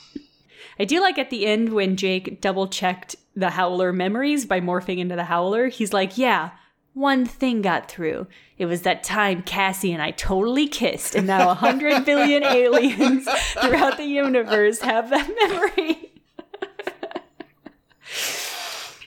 I 0.79 0.85
do 0.85 0.99
like 0.99 1.17
at 1.17 1.29
the 1.29 1.45
end 1.45 1.73
when 1.73 1.95
Jake 1.95 2.41
double 2.41 2.67
checked 2.67 3.15
the 3.35 3.51
Howler 3.51 3.93
memories 3.93 4.45
by 4.45 4.59
morphing 4.59 4.97
into 4.97 5.15
the 5.15 5.25
Howler. 5.25 5.67
He's 5.67 5.93
like, 5.93 6.17
yeah, 6.17 6.51
one 6.93 7.25
thing 7.25 7.61
got 7.61 7.89
through. 7.89 8.27
It 8.57 8.65
was 8.65 8.81
that 8.81 9.03
time 9.03 9.43
Cassie 9.43 9.93
and 9.93 10.01
I 10.01 10.11
totally 10.11 10.67
kissed, 10.67 11.15
and 11.15 11.27
now 11.27 11.53
hundred 11.53 12.05
billion 12.05 12.43
aliens 12.43 13.27
throughout 13.61 13.97
the 13.97 14.05
universe 14.05 14.81
have 14.81 15.09
that 15.09 15.29
memory. 15.35 16.11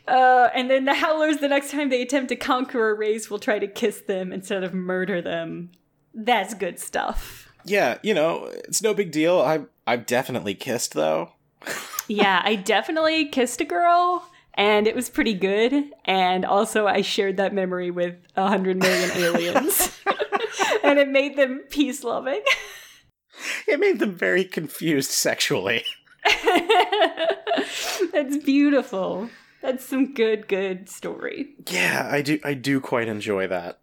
uh, 0.07 0.49
and 0.55 0.71
then 0.71 0.85
the 0.85 0.95
Howlers, 0.95 1.39
the 1.39 1.49
next 1.49 1.71
time 1.71 1.89
they 1.89 2.03
attempt 2.03 2.29
to 2.29 2.37
conquer 2.37 2.91
a 2.91 2.95
race, 2.95 3.31
will 3.31 3.39
try 3.39 3.59
to 3.59 3.67
kiss 3.67 4.01
them 4.03 4.33
instead 4.33 4.63
of 4.63 4.75
murder 4.75 5.23
them. 5.23 5.71
That's 6.13 6.55
good 6.55 6.79
stuff. 6.79 7.49
Yeah, 7.65 7.99
you 8.03 8.15
know, 8.15 8.51
it's 8.53 8.83
no 8.83 8.95
big 8.95 9.11
deal. 9.11 9.41
I've 9.41 9.67
I've 9.87 10.07
definitely 10.07 10.55
kissed 10.55 10.95
though. 10.95 11.33
yeah, 12.09 12.43
I 12.45 12.57
definitely 12.57 13.29
kissed 13.29 13.61
a 13.61 13.65
girl 13.65 14.29
and 14.55 14.87
it 14.87 14.95
was 14.95 15.09
pretty 15.09 15.35
good. 15.35 15.73
And 16.05 16.45
also, 16.45 16.87
I 16.87 17.03
shared 17.03 17.37
that 17.39 17.53
memory 17.53 17.91
with 17.91 18.17
a 18.37 18.49
hundred 18.49 18.79
million 18.79 19.11
aliens, 19.15 19.99
and 20.85 20.99
it 20.99 21.09
made 21.09 21.37
them 21.37 21.65
peace 21.71 22.05
loving. 22.05 22.43
It 23.67 23.81
made 23.81 23.99
them 23.99 24.15
very 24.15 24.45
confused 24.45 25.11
sexually. 25.11 25.85
That's 28.13 28.39
beautiful. 28.45 29.29
That's 29.65 29.87
some 29.87 30.13
good, 30.13 30.47
good 30.47 30.91
story. 30.91 31.55
Yeah, 31.71 32.07
I 32.13 32.21
do. 32.21 32.39
I 32.45 32.53
do 32.53 32.83
quite 32.83 33.09
enjoy 33.09 33.47
that. 33.47 33.81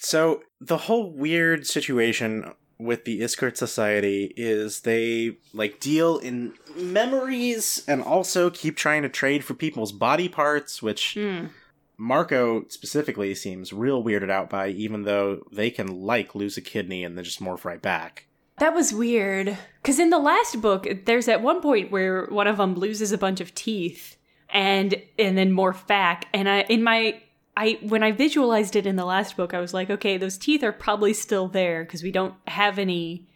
So 0.00 0.42
the 0.60 0.76
whole 0.76 1.10
weird 1.10 1.66
situation 1.66 2.52
with 2.78 3.06
the 3.06 3.22
Iskoort 3.22 3.56
Society 3.56 4.34
is 4.36 4.80
they 4.80 5.38
like 5.54 5.80
deal 5.80 6.18
in 6.18 6.52
memories 6.76 7.82
and 7.88 8.02
also 8.02 8.50
keep 8.50 8.76
trying 8.76 9.00
to 9.00 9.08
trade 9.08 9.44
for 9.44 9.54
people's 9.54 9.92
body 9.92 10.28
parts, 10.28 10.82
which 10.82 11.14
mm. 11.14 11.48
Marco 11.96 12.66
specifically 12.68 13.34
seems 13.34 13.72
real 13.72 14.04
weirded 14.04 14.30
out 14.30 14.50
by, 14.50 14.68
even 14.68 15.04
though 15.04 15.42
they 15.50 15.70
can 15.70 16.02
like 16.02 16.34
lose 16.34 16.58
a 16.58 16.60
kidney 16.60 17.02
and 17.02 17.16
then 17.16 17.24
just 17.24 17.40
morph 17.40 17.64
right 17.64 17.80
back. 17.80 18.26
That 18.58 18.74
was 18.74 18.92
weird. 18.92 19.56
Because 19.80 19.98
in 19.98 20.10
the 20.10 20.18
last 20.18 20.60
book, 20.60 20.86
there's 21.06 21.28
at 21.28 21.40
one 21.40 21.62
point 21.62 21.90
where 21.90 22.26
one 22.26 22.46
of 22.46 22.58
them 22.58 22.74
loses 22.74 23.10
a 23.10 23.16
bunch 23.16 23.40
of 23.40 23.54
teeth 23.54 24.18
and 24.52 24.94
and 25.18 25.36
then 25.36 25.52
morph 25.52 25.86
back. 25.86 26.28
And 26.32 26.48
I 26.48 26.60
in 26.62 26.82
my 26.82 27.20
I 27.56 27.78
when 27.82 28.02
I 28.02 28.12
visualized 28.12 28.76
it 28.76 28.86
in 28.86 28.96
the 28.96 29.04
last 29.04 29.36
book, 29.36 29.54
I 29.54 29.60
was 29.60 29.74
like, 29.74 29.90
okay, 29.90 30.16
those 30.16 30.38
teeth 30.38 30.62
are 30.62 30.72
probably 30.72 31.12
still 31.12 31.48
there 31.48 31.84
because 31.84 32.02
we 32.02 32.12
don't 32.12 32.34
have 32.46 32.78
any 32.78 33.26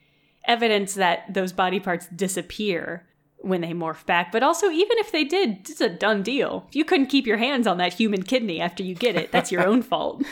evidence 0.46 0.94
that 0.94 1.32
those 1.34 1.52
body 1.52 1.80
parts 1.80 2.06
disappear. 2.08 3.06
when 3.38 3.60
they 3.60 3.72
morph 3.72 4.04
back. 4.06 4.32
But 4.32 4.42
also, 4.42 4.70
even 4.70 4.98
if 4.98 5.12
they 5.12 5.22
did, 5.22 5.68
it's 5.68 5.80
a 5.80 5.88
done 5.88 6.22
deal. 6.22 6.64
If 6.68 6.74
you 6.74 6.84
couldn't 6.84 7.06
keep 7.06 7.26
your 7.26 7.36
hands 7.36 7.66
on 7.66 7.76
that 7.78 7.92
human 7.92 8.22
kidney 8.22 8.60
after 8.60 8.82
you 8.82 8.94
get 8.94 9.14
it, 9.14 9.30
that's 9.30 9.52
your 9.52 9.64
own 9.66 9.82
fault. 9.90 10.24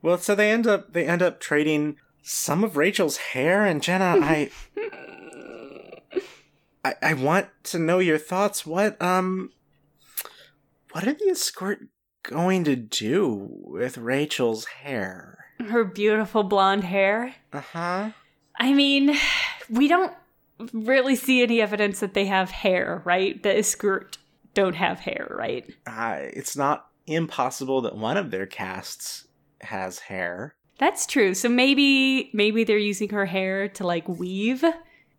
Well, 0.00 0.18
so 0.18 0.34
they 0.34 0.50
end 0.50 0.66
up 0.66 0.92
they 0.92 1.06
end 1.06 1.22
up 1.22 1.40
trading 1.40 1.96
some 2.22 2.62
of 2.62 2.76
Rachel's 2.76 3.16
hair 3.16 3.64
and 3.64 3.82
Jenna, 3.82 4.16
I 4.20 4.50
I, 6.84 6.94
I 7.02 7.14
want 7.14 7.48
to 7.64 7.78
know 7.78 7.98
your 7.98 8.18
thoughts. 8.18 8.66
What 8.66 9.00
um 9.00 9.50
what 10.92 11.06
are 11.06 11.12
the 11.12 11.30
Iskoort 11.30 11.88
going 12.22 12.64
to 12.64 12.76
do 12.76 13.48
with 13.50 13.98
Rachel's 13.98 14.66
hair? 14.66 15.38
Her 15.60 15.84
beautiful 15.84 16.42
blonde 16.42 16.84
hair. 16.84 17.34
Uh-huh. 17.52 18.10
I 18.58 18.72
mean, 18.72 19.16
we 19.70 19.88
don't 19.88 20.12
really 20.72 21.16
see 21.16 21.42
any 21.42 21.60
evidence 21.60 22.00
that 22.00 22.14
they 22.14 22.26
have 22.26 22.50
hair, 22.50 23.02
right? 23.04 23.42
The 23.42 23.50
Iskoort 23.50 24.18
don't 24.54 24.74
have 24.74 25.00
hair, 25.00 25.28
right? 25.30 25.68
Uh, 25.86 26.18
it's 26.20 26.56
not 26.56 26.88
impossible 27.06 27.80
that 27.82 27.96
one 27.96 28.16
of 28.16 28.30
their 28.30 28.46
casts 28.46 29.26
has 29.62 29.98
hair. 30.00 30.54
That's 30.78 31.06
true. 31.06 31.34
So 31.34 31.48
maybe 31.48 32.30
maybe 32.32 32.64
they're 32.64 32.78
using 32.78 33.10
her 33.10 33.26
hair 33.26 33.68
to 33.68 33.86
like 33.86 34.08
weave 34.08 34.64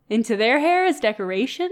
into 0.10 0.36
their 0.36 0.60
hair 0.60 0.86
as 0.86 1.00
decoration. 1.00 1.70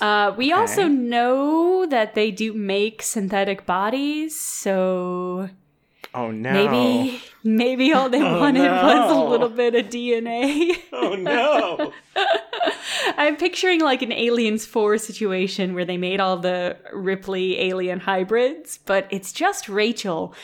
Uh, 0.00 0.34
we 0.36 0.52
Okay. 0.52 0.60
also 0.60 0.88
know 0.88 1.86
that 1.86 2.14
they 2.14 2.30
do 2.30 2.52
make 2.54 3.02
synthetic 3.02 3.66
bodies, 3.66 4.38
so 4.38 5.48
Oh 6.14 6.30
no. 6.30 6.52
maybe 6.52 7.20
maybe 7.44 7.92
all 7.92 8.08
they 8.08 8.22
Oh, 8.22 8.40
wanted 8.40 8.62
was 8.70 9.12
a 9.12 9.20
little 9.30 9.48
bit 9.50 9.74
of 9.74 9.86
DNA. 9.86 10.76
Oh 10.92 11.14
no. 11.14 11.92
I'm 13.16 13.36
picturing 13.36 13.80
like 13.80 14.02
an 14.02 14.12
Aliens 14.12 14.66
4 14.66 14.98
situation 14.98 15.74
where 15.74 15.84
they 15.84 15.96
made 15.96 16.20
all 16.20 16.36
the 16.36 16.76
Ripley 16.92 17.58
alien 17.60 18.00
hybrids, 18.00 18.78
but 18.84 19.06
it's 19.10 19.32
just 19.32 19.68
Rachel. 19.68 20.34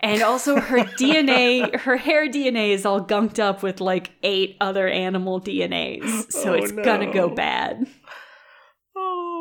And 0.00 0.22
also 0.22 0.60
her 0.60 0.78
DNA, 0.78 1.74
her 1.80 1.96
hair 1.96 2.28
DNA 2.28 2.70
is 2.70 2.86
all 2.86 3.04
gunked 3.04 3.40
up 3.40 3.62
with 3.64 3.80
like 3.80 4.12
eight 4.22 4.56
other 4.60 4.86
animal 4.88 5.40
DNAs. 5.40 6.30
So 6.32 6.50
Oh, 6.50 6.54
it's 6.54 6.70
gonna 6.72 7.12
go 7.12 7.28
bad. 7.28 7.86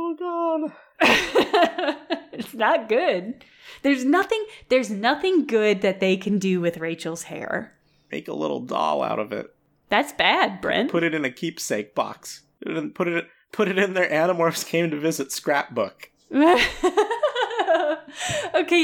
Oh 0.08 0.70
god. 0.70 0.74
it's 2.34 2.54
not 2.54 2.90
good. 2.90 3.44
There's 3.82 4.06
nothing 4.06 4.46
there's 4.70 4.90
nothing 4.90 5.46
good 5.46 5.82
that 5.82 6.00
they 6.00 6.18
can 6.18 6.40
do 6.40 6.60
with 6.62 6.78
Rachel's 6.78 7.24
hair. 7.24 7.74
Make 8.12 8.28
a 8.28 8.34
little 8.34 8.62
doll 8.62 9.04
out 9.04 9.20
of 9.20 9.32
it. 9.32 9.54
That's 9.90 10.14
bad, 10.14 10.62
Brent. 10.62 10.92
Put 10.92 11.04
it 11.04 11.14
in 11.14 11.26
a 11.26 11.32
keepsake 11.32 11.96
box. 11.96 12.44
Put 12.62 12.72
it 12.74 12.78
in, 12.78 12.92
put 12.92 13.08
it 13.08 13.28
put 13.52 13.68
it 13.68 13.78
in 13.78 13.94
their 13.94 14.10
Animorphs 14.10 14.66
came 14.66 14.90
to 14.90 15.00
visit 15.00 15.32
scrapbook. 15.32 16.10
okay, 16.32 16.66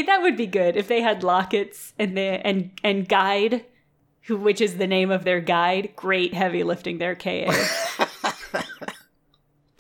that 0.04 0.22
would 0.22 0.38
be 0.38 0.48
good 0.48 0.78
if 0.78 0.88
they 0.88 1.02
had 1.02 1.24
lockets 1.24 1.94
and 2.00 2.16
they 2.18 2.40
and 2.40 2.72
and 2.84 3.08
guide, 3.08 3.66
who 4.24 4.38
which 4.38 4.62
is 4.62 4.78
the 4.78 4.88
name 4.88 5.12
of 5.12 5.24
their 5.24 5.42
guide. 5.42 5.94
Great 5.96 6.34
heavy 6.34 6.64
lifting 6.64 6.98
their 6.98 7.16
KA. 7.16 7.52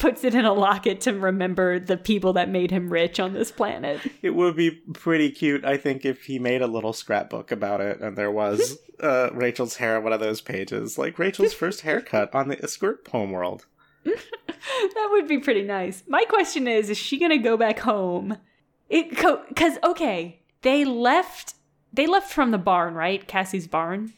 Puts 0.03 0.25
it 0.25 0.35
in 0.35 0.43
a 0.43 0.51
locket 0.51 0.99
to 1.01 1.13
remember 1.13 1.79
the 1.79 1.95
people 1.95 2.33
that 2.33 2.49
made 2.49 2.71
him 2.71 2.91
rich 2.91 3.21
on 3.21 3.31
this 3.31 3.53
planet. 3.53 4.01
It 4.21 4.31
would 4.31 4.53
be 4.53 4.71
pretty 4.71 5.31
cute, 5.31 5.63
I 5.63 5.77
think, 5.77 6.03
if 6.03 6.23
he 6.23 6.39
made 6.39 6.61
a 6.61 6.67
little 6.67 6.91
scrapbook 6.91 7.53
about 7.53 7.79
it 7.79 8.01
and 8.01 8.17
there 8.17 8.29
was 8.29 8.79
uh, 8.99 9.29
Rachel's 9.31 9.77
hair 9.77 9.95
on 9.95 10.03
one 10.03 10.11
of 10.11 10.19
those 10.19 10.41
pages, 10.41 10.97
like 10.97 11.17
Rachel's 11.17 11.53
first 11.53 11.81
haircut 11.81 12.35
on 12.35 12.49
the 12.49 12.57
Iskoort 12.57 13.05
poem 13.05 13.31
world. 13.31 13.65
That 14.93 15.09
would 15.11 15.27
be 15.27 15.39
pretty 15.39 15.63
nice. 15.63 16.03
My 16.07 16.25
question 16.25 16.67
is: 16.67 16.89
Is 16.89 16.97
she 16.97 17.17
gonna 17.19 17.37
go 17.37 17.57
back 17.57 17.79
home? 17.79 18.37
It 18.89 19.09
because 19.09 19.77
okay, 19.83 20.41
they 20.61 20.85
left. 20.85 21.55
They 21.91 22.07
left 22.07 22.31
from 22.31 22.51
the 22.51 22.57
barn, 22.57 22.93
right? 22.93 23.25
Cassie's 23.27 23.67
barn. 23.67 24.13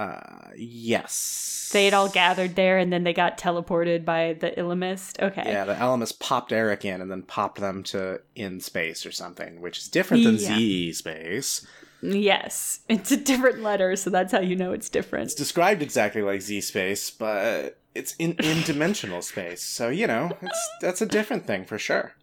Uh, 0.00 0.50
yes. 0.56 1.68
They 1.74 1.84
had 1.84 1.92
all 1.92 2.08
gathered 2.08 2.56
there, 2.56 2.78
and 2.78 2.90
then 2.90 3.04
they 3.04 3.12
got 3.12 3.36
teleported 3.36 4.02
by 4.02 4.32
the 4.32 4.50
Ellimist. 4.52 5.20
Okay. 5.22 5.42
Yeah, 5.44 5.64
the 5.64 5.74
Ellimist 5.74 6.18
popped 6.20 6.52
Erek 6.52 6.86
in 6.86 7.02
and 7.02 7.10
then 7.10 7.22
popped 7.22 7.60
them 7.60 7.82
to 7.84 8.22
in 8.34 8.60
space 8.60 9.04
or 9.04 9.12
something, 9.12 9.60
which 9.60 9.76
is 9.76 9.88
different 9.88 10.24
than 10.24 10.36
Yeah. 10.36 10.56
Z 10.56 10.92
space. 10.94 11.66
Yes, 12.02 12.80
it's 12.88 13.12
a 13.12 13.16
different 13.16 13.62
letter, 13.62 13.94
so 13.94 14.08
that's 14.08 14.32
how 14.32 14.40
you 14.40 14.56
know 14.56 14.72
it's 14.72 14.88
different. 14.88 15.26
It's 15.26 15.34
described 15.34 15.82
exactly 15.82 16.22
like 16.22 16.40
Z 16.40 16.62
space, 16.62 17.10
but 17.10 17.78
it's 17.94 18.14
in 18.18 18.36
in 18.42 18.62
dimensional 18.64 19.20
space. 19.20 19.62
So 19.62 19.90
you 19.90 20.06
know, 20.06 20.30
it's 20.40 20.68
that's 20.80 21.02
a 21.02 21.06
different 21.06 21.46
thing 21.46 21.66
for 21.66 21.78
sure. 21.78 22.14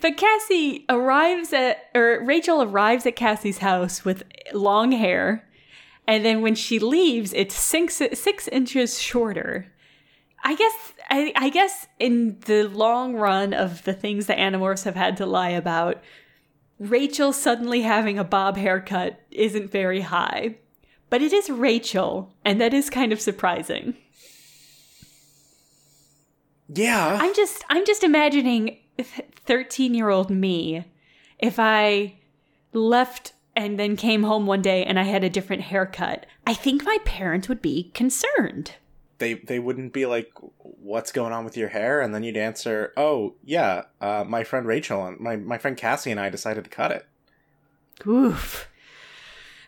But 0.00 0.16
Cassie 0.16 0.84
arrives 0.88 1.52
at, 1.52 1.90
or 1.94 2.24
Rachel 2.24 2.62
arrives 2.62 3.06
at 3.06 3.16
Cassie's 3.16 3.58
house 3.58 4.04
with 4.04 4.22
long 4.52 4.92
hair, 4.92 5.48
and 6.06 6.24
then 6.24 6.42
when 6.42 6.54
she 6.54 6.78
leaves, 6.78 7.32
it's 7.32 7.54
six 7.54 8.00
six 8.12 8.48
inches 8.48 9.00
shorter. 9.00 9.72
I 10.44 10.56
guess 10.56 10.92
I, 11.08 11.32
I 11.36 11.48
guess 11.50 11.86
in 11.98 12.38
the 12.46 12.64
long 12.64 13.14
run 13.14 13.54
of 13.54 13.84
the 13.84 13.92
things 13.92 14.26
that 14.26 14.38
Animorphs 14.38 14.84
have 14.84 14.96
had 14.96 15.16
to 15.18 15.26
lie 15.26 15.50
about, 15.50 16.02
Rachel 16.78 17.32
suddenly 17.32 17.82
having 17.82 18.18
a 18.18 18.24
bob 18.24 18.56
haircut 18.56 19.20
isn't 19.30 19.70
very 19.70 20.00
high. 20.00 20.56
But 21.10 21.22
it 21.22 21.32
is 21.32 21.50
Rachel, 21.50 22.34
and 22.44 22.60
that 22.60 22.72
is 22.72 22.88
kind 22.88 23.12
of 23.12 23.20
surprising. 23.20 23.94
Yeah. 26.68 27.18
I'm 27.20 27.34
just 27.34 27.64
I'm 27.68 27.84
just 27.84 28.02
imagining 28.02 28.78
13-year-old 28.98 30.30
me 30.30 30.84
if 31.38 31.58
I 31.58 32.14
left 32.72 33.34
and 33.54 33.78
then 33.78 33.96
came 33.96 34.22
home 34.22 34.46
one 34.46 34.62
day 34.62 34.84
and 34.84 34.98
I 34.98 35.04
had 35.04 35.24
a 35.24 35.30
different 35.30 35.62
haircut. 35.62 36.26
I 36.46 36.54
think 36.54 36.84
my 36.84 36.98
parents 37.04 37.48
would 37.48 37.62
be 37.62 37.90
concerned. 37.94 38.72
they 39.18 39.34
they 39.34 39.58
wouldn't 39.58 39.92
be 39.92 40.06
like 40.06 40.30
what's 40.58 41.12
going 41.12 41.32
on 41.32 41.44
with 41.44 41.56
your 41.56 41.68
hair 41.68 42.00
and 42.00 42.12
then 42.14 42.24
you'd 42.24 42.36
answer 42.36 42.92
oh 42.96 43.34
yeah 43.44 43.82
uh, 44.00 44.24
my 44.26 44.42
friend 44.42 44.66
rachel 44.66 45.06
and 45.06 45.20
my, 45.20 45.36
my 45.36 45.56
friend 45.58 45.76
cassie 45.76 46.10
and 46.10 46.18
i 46.18 46.28
decided 46.28 46.64
to 46.64 46.70
cut 46.70 46.90
it 46.90 47.06
Oof. 48.06 48.68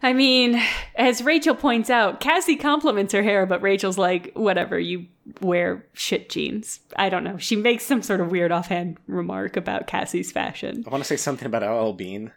I 0.03 0.12
mean, 0.12 0.61
as 0.97 1.23
Rachel 1.23 1.55
points 1.55 1.88
out, 1.88 2.20
Cassie 2.20 2.57
compliments 2.57 3.12
her 3.14 3.23
hair, 3.23 3.47
but 3.47 3.62
Rachel's 3.62 3.97
like, 3.97 4.33
whatever, 4.35 4.79
you 4.79 5.07
wear 5.40 5.87
shit 5.94 6.29
jeans. 6.29 6.81
I 6.97 7.09
don't 7.09 7.25
know. 7.25 7.38
She 7.38 7.57
makes 7.57 7.85
some 7.87 8.03
sort 8.03 8.20
of 8.20 8.31
weird 8.31 8.53
offhand 8.53 8.99
remark 9.07 9.57
about 9.57 9.87
Cassie's 9.87 10.31
fashion. 10.33 10.85
i 10.87 10.90
want 10.90 11.03
to 11.03 11.09
say 11.09 11.16
something 11.16 11.47
about 11.47 11.62
ll 11.62 11.92
bean 11.94 12.33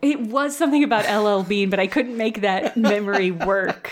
It 0.00 0.20
was 0.20 0.56
something 0.56 0.84
about 0.84 1.06
LL 1.10 1.42
Bean, 1.42 1.70
but 1.70 1.80
I 1.80 1.86
couldn't 1.86 2.16
make 2.16 2.42
that 2.42 2.76
memory 2.76 3.30
work. 3.30 3.90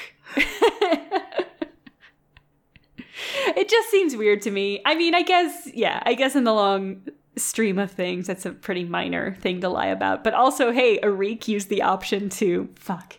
it 3.56 3.68
just 3.68 3.90
seems 3.90 4.14
weird 4.16 4.42
to 4.42 4.50
me. 4.50 4.80
I 4.84 4.94
mean, 4.94 5.14
I 5.14 5.22
guess, 5.22 5.68
yeah, 5.74 6.02
I 6.04 6.14
guess 6.14 6.36
in 6.36 6.44
the 6.44 6.52
long 6.52 7.02
stream 7.36 7.78
of 7.78 7.90
things, 7.90 8.26
that's 8.28 8.46
a 8.46 8.50
pretty 8.52 8.84
minor 8.84 9.34
thing 9.40 9.60
to 9.60 9.68
lie 9.68 9.86
about. 9.88 10.24
But 10.24 10.34
also, 10.34 10.72
hey, 10.72 10.98
Erek 11.02 11.48
used 11.48 11.68
the 11.68 11.82
option 11.82 12.28
to, 12.30 12.68
fuck. 12.76 13.18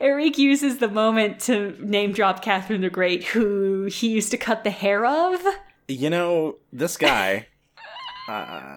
Erek 0.00 0.38
uses 0.38 0.78
the 0.78 0.88
moment 0.88 1.40
to 1.40 1.76
name 1.84 2.12
drop 2.12 2.42
Catherine 2.42 2.80
the 2.80 2.90
Great, 2.90 3.24
who 3.24 3.84
he 3.84 4.08
used 4.08 4.30
to 4.30 4.36
cut 4.38 4.64
the 4.64 4.70
hair 4.70 5.04
of. 5.04 5.44
you 5.88 6.08
know 6.10 6.56
this 6.72 6.96
guy 6.96 7.48
uh, 8.28 8.76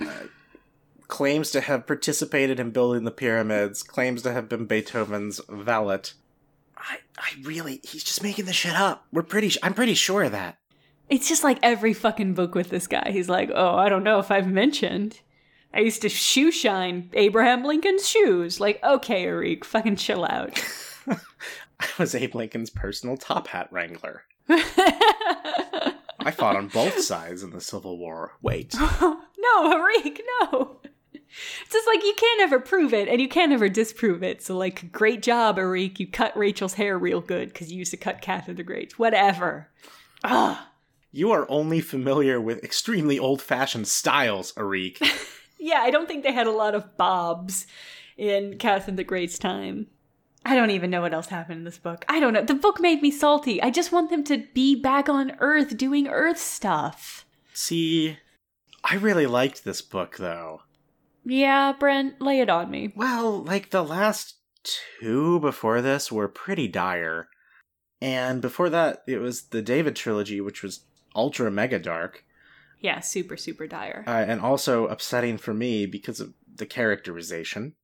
claims 1.14 1.52
to 1.52 1.62
have 1.62 1.86
participated 1.86 2.60
in 2.60 2.72
building 2.72 3.04
the 3.04 3.12
pyramids 3.12 3.84
claims 3.84 4.24
to 4.24 4.32
have 4.34 4.50
been 4.50 4.66
beethoven's 4.66 5.40
valet 5.48 6.00
i 6.76 6.98
i 7.20 7.30
really 7.44 7.80
he's 7.84 8.04
just 8.04 8.24
making 8.24 8.46
this 8.46 8.56
shit 8.56 8.74
up 8.74 9.06
we're 9.12 9.22
pretty 9.22 9.50
sh- 9.50 9.60
i'm 9.62 9.76
pretty 9.76 9.94
sure 9.94 10.24
of 10.24 10.32
that 10.32 10.58
It's 11.10 11.30
just 11.30 11.44
like 11.44 11.60
every 11.62 11.94
fucking 11.94 12.34
book 12.34 12.56
with 12.56 12.70
this 12.70 12.88
guy. 12.88 13.12
He's 13.12 13.30
like, 13.30 13.52
oh, 13.54 13.76
I 13.76 13.90
don't 13.90 14.04
know 14.06 14.18
if 14.20 14.32
I've 14.32 14.48
mentioned. 14.48 15.20
I 15.74 15.82
used 15.82 16.02
to 16.02 16.10
shoe 16.10 16.50
shine 16.52 17.10
Abraham 17.14 17.64
Lincoln's 17.64 18.08
shoes. 18.10 18.60
Like, 18.60 18.80
okay, 18.84 19.24
Erek, 19.26 19.66
fucking 19.66 19.98
chill 19.98 20.26
out. 20.26 20.60
i 21.80 21.88
was 22.00 22.16
abe 22.16 22.34
lincoln's 22.36 22.70
personal 22.70 23.18
top 23.18 23.48
hat 23.48 23.68
wrangler 23.72 24.24
i 24.50 26.32
fought 26.32 26.56
on 26.56 26.68
both 26.70 27.00
sides 27.02 27.44
in 27.44 27.50
the 27.52 27.60
civil 27.60 27.98
war 27.98 28.32
wait 28.42 28.74
no, 29.02 29.72
Erek, 29.74 30.22
no. 30.42 30.78
It's 31.62 31.74
just 31.74 31.88
like 31.88 32.04
you 32.04 32.14
can't 32.18 32.42
ever 32.42 32.60
prove 32.60 32.94
it 32.94 33.08
and 33.08 33.20
you 33.22 33.28
can't 33.28 33.52
ever 33.52 33.70
disprove 33.70 34.24
it. 34.24 34.42
So, 34.42 34.58
like, 34.58 34.92
great 34.92 35.22
job, 35.22 35.58
Erek. 35.58 36.00
You 36.00 36.08
cut 36.08 36.38
Rachel's 36.38 36.76
hair 36.76 36.98
real 36.98 37.22
good 37.22 37.50
because 37.50 37.72
you 37.72 37.80
used 37.80 37.92
to 37.92 37.98
cut 37.98 38.22
Catherine 38.22 38.58
the 38.58 38.64
Great. 38.64 39.00
Whatever. 39.00 39.70
Ugh. 40.24 40.58
You 41.12 41.32
are 41.32 41.46
only 41.50 41.82
familiar 41.82 42.42
with 42.42 42.64
extremely 42.64 43.20
old 43.20 43.42
fashioned 43.42 43.88
styles, 43.88 44.54
Erek. 44.58 45.00
Yeah, 45.64 45.80
I 45.80 45.92
don't 45.92 46.10
think 46.10 46.24
they 46.24 46.34
had 46.34 46.46
a 46.46 46.52
lot 46.52 46.76
of 46.76 46.98
bobs 46.98 47.66
in 48.18 48.58
Catherine 48.58 48.98
the 48.98 49.06
Great's 49.06 49.40
time. 49.40 49.88
I 50.46 50.56
don't 50.56 50.72
even 50.72 50.90
know 50.90 51.00
what 51.00 51.14
else 51.14 51.28
happened 51.28 51.60
in 51.60 51.64
this 51.64 51.78
book. 51.78 52.04
I 52.10 52.20
don't 52.20 52.34
know. 52.34 52.44
The 52.44 52.54
book 52.54 52.82
made 52.82 53.02
me 53.02 53.12
salty. 53.12 53.62
I 53.62 53.70
just 53.70 53.94
want 53.94 54.10
them 54.10 54.26
to 54.26 54.46
be 54.54 54.76
back 54.76 55.08
on 55.08 55.32
Earth 55.40 55.78
doing 55.78 56.10
Earth 56.10 56.38
stuff. 56.38 57.26
See, 57.54 58.18
I 58.84 58.96
really 58.96 59.26
liked 59.26 59.64
this 59.64 59.82
book, 59.82 60.18
though. 60.18 60.64
Yeah, 61.26 61.74
Brent, 61.78 62.22
lay 62.22 62.40
it 62.40 62.50
on 62.50 62.70
me. 62.70 62.94
Well, 62.96 63.44
like 63.44 63.70
the 63.70 63.84
last 63.84 64.36
two 64.64 65.40
before 65.40 65.82
this 65.82 66.12
were 66.12 66.28
pretty 66.28 66.68
dire. 66.68 67.28
And 68.02 68.42
before 68.42 68.70
that, 68.70 69.04
it 69.08 69.20
was 69.20 69.44
the 69.44 69.62
David 69.62 69.96
trilogy, 69.96 70.42
which 70.42 70.62
was 70.62 70.86
ultra 71.16 71.50
mega 71.50 71.80
dark. 71.80 72.26
Yeah, 72.82 73.00
super, 73.00 73.38
super 73.38 73.66
dire. 73.66 74.04
Uh, 74.06 74.26
and 74.28 74.42
also 74.42 74.88
upsetting 74.88 75.38
for 75.38 75.54
me 75.54 75.86
because 75.86 76.20
of 76.20 76.34
the 76.54 76.66
characterization. 76.66 77.76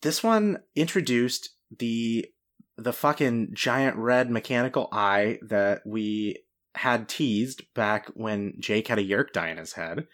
This 0.00 0.22
one 0.22 0.60
introduced 0.74 1.50
the 1.78 2.26
the 2.78 2.92
fucking 2.92 3.50
giant 3.54 3.96
red 3.96 4.30
mechanical 4.30 4.88
eye 4.92 5.38
that 5.42 5.80
we 5.86 6.38
had 6.74 7.08
teased 7.08 7.62
back 7.74 8.08
when 8.14 8.54
Jake 8.58 8.88
had 8.88 8.98
a 8.98 9.04
Yeerk 9.04 9.32
die 9.32 9.48
in 9.48 9.56
his 9.56 9.72
head. 9.72 10.06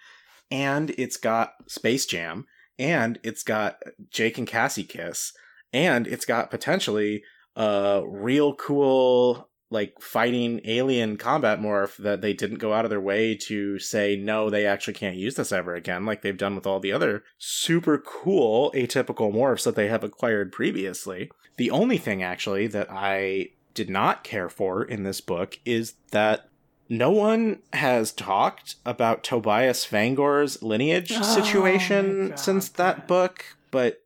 And 0.51 0.91
it's 0.91 1.17
got 1.17 1.55
Space 1.67 2.07
Jam, 2.07 2.47
and 2.83 3.19
it's 3.23 3.43
got 3.43 3.81
Jake 4.11 4.39
and 4.39 4.47
Cassie 4.47 4.85
kiss, 4.85 5.33
and 5.73 6.07
it's 6.07 6.25
got 6.25 6.51
potentially 6.51 7.23
a 7.57 8.03
real 8.07 8.55
cool 8.55 9.49
like 9.71 9.95
fighting 10.01 10.61
alien 10.65 11.17
combat 11.17 11.59
morph 11.59 11.97
that 11.97 12.21
they 12.21 12.35
didn't 12.35 12.59
go 12.59 12.75
out 12.75 12.85
of 12.85 12.91
their 12.91 13.01
way 13.01 13.35
to 13.35 13.79
say 13.79 14.17
no 14.17 14.51
they 14.51 14.67
actually 14.67 14.93
can't 14.93 15.17
use 15.17 15.35
this 15.35 15.51
ever 15.51 15.75
again 15.75 16.05
like 16.05 16.21
they've 16.21 16.37
done 16.37 16.55
with 16.55 16.67
all 16.67 16.79
the 16.79 16.93
other 16.93 17.25
super 17.39 17.97
cool 17.99 18.71
atypical 18.75 19.33
morphs 19.33 19.65
that 19.65 19.75
they 19.75 19.89
have 19.89 20.05
acquired 20.05 20.53
previously. 20.53 21.31
The 21.57 21.71
only 21.71 21.99
thing 21.99 22.23
actually 22.23 22.67
that 22.69 22.89
i 22.91 23.49
did 23.75 23.89
not 23.89 24.25
care 24.25 24.51
for 24.51 24.85
in 24.85 25.03
this 25.03 25.21
book 25.21 25.59
is 25.65 25.95
that 26.11 26.49
no 26.89 27.11
one 27.11 27.61
has 27.73 28.13
talked 28.13 28.77
about 28.85 29.25
Tobias 29.25 29.87
Fangor's 29.87 30.63
lineage 30.63 31.13
Oh 31.15 31.23
situation 31.23 32.31
God, 32.31 32.39
since 32.39 32.69
that 32.71 32.97
Brett. 32.97 33.09
book, 33.09 33.45
but 33.71 34.03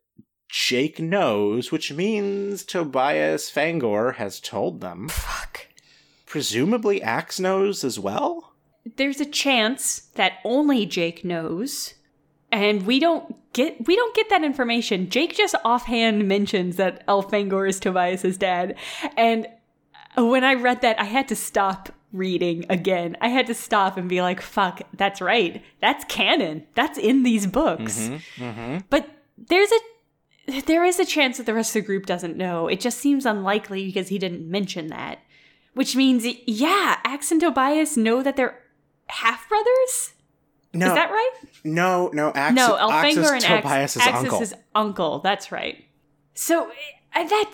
Jake 0.49 0.99
knows, 0.99 1.71
which 1.71 1.91
means 1.91 2.63
Tobias 2.63 3.49
Fangor 3.49 4.13
has 4.15 4.39
told 4.39 4.81
them. 4.81 5.09
Fuck. 5.09 5.67
Presumably 6.25 7.01
Ax 7.01 7.39
knows 7.39 7.83
as 7.83 7.99
well? 7.99 8.53
There's 8.95 9.19
a 9.19 9.25
chance 9.25 10.07
that 10.15 10.33
only 10.45 10.85
Jake 10.85 11.25
knows. 11.25 11.95
And 12.49 12.85
we 12.85 12.99
don't 12.99 13.35
get 13.51 13.85
we 13.87 13.95
don't 13.97 14.15
get 14.15 14.29
that 14.29 14.43
information. 14.43 15.09
Jake 15.09 15.35
just 15.35 15.55
offhand 15.65 16.27
mentions 16.27 16.77
that 16.77 17.05
Elfangor 17.07 17.67
is 17.67 17.79
Tobias's 17.79 18.37
dad. 18.37 18.75
And 19.17 19.47
when 20.15 20.45
I 20.45 20.53
read 20.53 20.81
that, 20.81 20.97
I 20.99 21.03
had 21.03 21.27
to 21.27 21.35
stop 21.35 21.89
reading 22.11 22.65
again. 22.69 23.17
I 23.21 23.29
had 23.29 23.47
to 23.47 23.53
stop 23.53 23.97
and 23.97 24.07
be 24.07 24.21
like, 24.21 24.41
fuck, 24.41 24.81
that's 24.93 25.21
right. 25.21 25.63
That's 25.81 26.03
canon. 26.05 26.65
That's 26.75 26.97
in 26.97 27.23
these 27.23 27.47
books. 27.47 28.09
Mm-hmm. 28.37 28.79
But 28.89 29.09
there's 29.37 29.71
a 29.71 29.79
there 30.65 30.85
is 30.85 30.99
a 30.99 31.05
chance 31.05 31.37
that 31.37 31.45
the 31.45 31.53
rest 31.53 31.75
of 31.75 31.83
the 31.83 31.87
group 31.87 32.05
doesn't 32.05 32.37
know. 32.37 32.67
It 32.67 32.79
just 32.79 32.99
seems 32.99 33.25
unlikely 33.25 33.85
because 33.85 34.07
he 34.07 34.17
didn't 34.17 34.49
mention 34.49 34.87
that. 34.87 35.19
Which 35.73 35.95
means, 35.95 36.25
yeah, 36.45 36.97
Ax 37.03 37.31
and 37.31 37.39
Tobias 37.39 37.97
know 37.97 38.23
that 38.23 38.35
they're 38.35 38.57
half 39.07 39.47
brothers. 39.47 40.13
No, 40.73 40.87
Is 40.87 40.93
that 40.93 41.11
right? 41.11 41.31
no, 41.63 42.09
no. 42.13 42.31
Ax, 42.33 42.55
no, 42.55 42.75
Elfangor 42.75 43.33
and 43.33 43.43
Ax, 43.43 43.63
Tobias's 43.63 44.01
Ax 44.01 44.17
uncle. 44.17 44.43
uncle. 44.75 45.19
That's 45.19 45.51
right. 45.51 45.83
So 46.33 46.71
uh, 47.15 47.23
that 47.23 47.53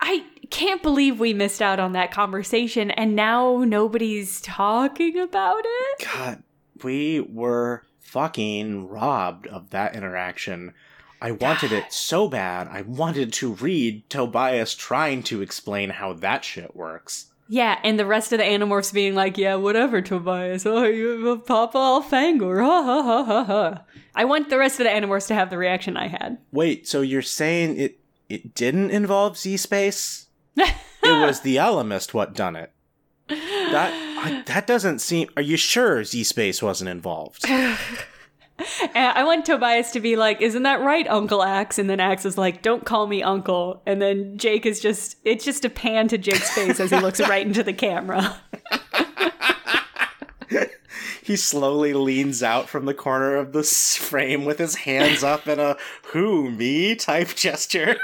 I 0.00 0.24
can't 0.54 0.82
believe 0.82 1.18
we 1.18 1.34
missed 1.34 1.60
out 1.60 1.80
on 1.80 1.92
that 1.92 2.12
conversation, 2.12 2.92
and 2.92 3.16
now 3.16 3.64
nobody's 3.66 4.40
talking 4.40 5.18
about 5.18 5.62
it. 5.64 6.06
God, 6.14 6.44
we 6.84 7.18
were 7.18 7.82
fucking 7.98 8.86
robbed 8.86 9.48
of 9.48 9.70
that 9.70 9.96
interaction. 9.96 10.72
I 11.20 11.32
wanted 11.32 11.72
it 11.72 11.92
so 11.92 12.28
bad. 12.28 12.68
I 12.68 12.82
wanted 12.82 13.32
to 13.34 13.54
read 13.54 14.08
Tobias 14.08 14.76
trying 14.76 15.24
to 15.24 15.42
explain 15.42 15.90
how 15.90 16.12
that 16.12 16.44
shit 16.44 16.76
works. 16.76 17.32
Yeah, 17.48 17.80
and 17.82 17.98
the 17.98 18.06
rest 18.06 18.32
of 18.32 18.38
the 18.38 18.44
Animorphs 18.44 18.94
being 18.94 19.16
like, 19.16 19.36
yeah, 19.36 19.56
whatever, 19.56 20.00
Tobias. 20.02 20.64
Oh, 20.66 20.84
you 20.84 21.08
have 21.08 21.24
a 21.24 21.42
Papa 21.42 21.78
Elfangor. 21.78 22.64
Ha 22.64 22.82
ha 22.84 23.02
ha 23.02 23.24
ha 23.24 23.44
ha. 23.44 23.84
I 24.14 24.24
want 24.24 24.50
the 24.50 24.58
rest 24.58 24.78
of 24.78 24.84
the 24.84 24.90
Animorphs 24.90 25.26
to 25.26 25.34
have 25.34 25.50
the 25.50 25.58
reaction 25.58 25.96
I 25.96 26.06
had. 26.06 26.38
Wait, 26.52 26.86
so 26.86 27.00
you're 27.00 27.22
saying 27.22 27.76
it 27.76 27.98
it 28.28 28.54
didn't 28.54 28.90
involve 28.90 29.36
Z 29.36 29.56
space? 29.56 30.23
It 30.56 31.26
was 31.26 31.40
the 31.40 31.56
Ellimist 31.56 32.14
what 32.14 32.34
done 32.34 32.56
it. 32.56 32.72
That 33.28 33.92
I, 33.92 34.42
that 34.46 34.66
doesn't 34.66 35.00
seem. 35.00 35.28
Are 35.36 35.42
you 35.42 35.56
sure 35.56 36.04
Z 36.04 36.24
space 36.24 36.62
wasn't 36.62 36.90
involved? 36.90 37.44
And 38.94 39.18
I 39.18 39.24
want 39.24 39.44
Tobias 39.44 39.90
to 39.92 40.00
be 40.00 40.14
like, 40.14 40.40
isn't 40.40 40.62
that 40.62 40.80
right, 40.80 41.08
Uncle 41.08 41.42
Ax? 41.42 41.78
And 41.78 41.90
then 41.90 41.98
Ax 41.98 42.24
is 42.24 42.38
like, 42.38 42.62
don't 42.62 42.84
call 42.84 43.08
me 43.08 43.20
Uncle. 43.22 43.82
And 43.84 44.00
then 44.00 44.38
Jake 44.38 44.64
is 44.64 44.78
just, 44.78 45.16
it's 45.24 45.44
just 45.44 45.64
a 45.64 45.68
pan 45.68 46.06
to 46.08 46.18
Jake's 46.18 46.54
face 46.54 46.78
as 46.78 46.90
he 46.90 47.00
looks 47.00 47.20
right 47.28 47.44
into 47.44 47.64
the 47.64 47.72
camera. 47.72 48.36
he 51.22 51.36
slowly 51.36 51.94
leans 51.94 52.44
out 52.44 52.68
from 52.68 52.84
the 52.84 52.94
corner 52.94 53.34
of 53.34 53.52
the 53.52 53.64
frame 53.64 54.44
with 54.44 54.60
his 54.60 54.76
hands 54.76 55.24
up 55.24 55.48
in 55.48 55.58
a 55.58 55.76
"who 56.12 56.50
me" 56.50 56.94
type 56.94 57.34
gesture. 57.34 57.96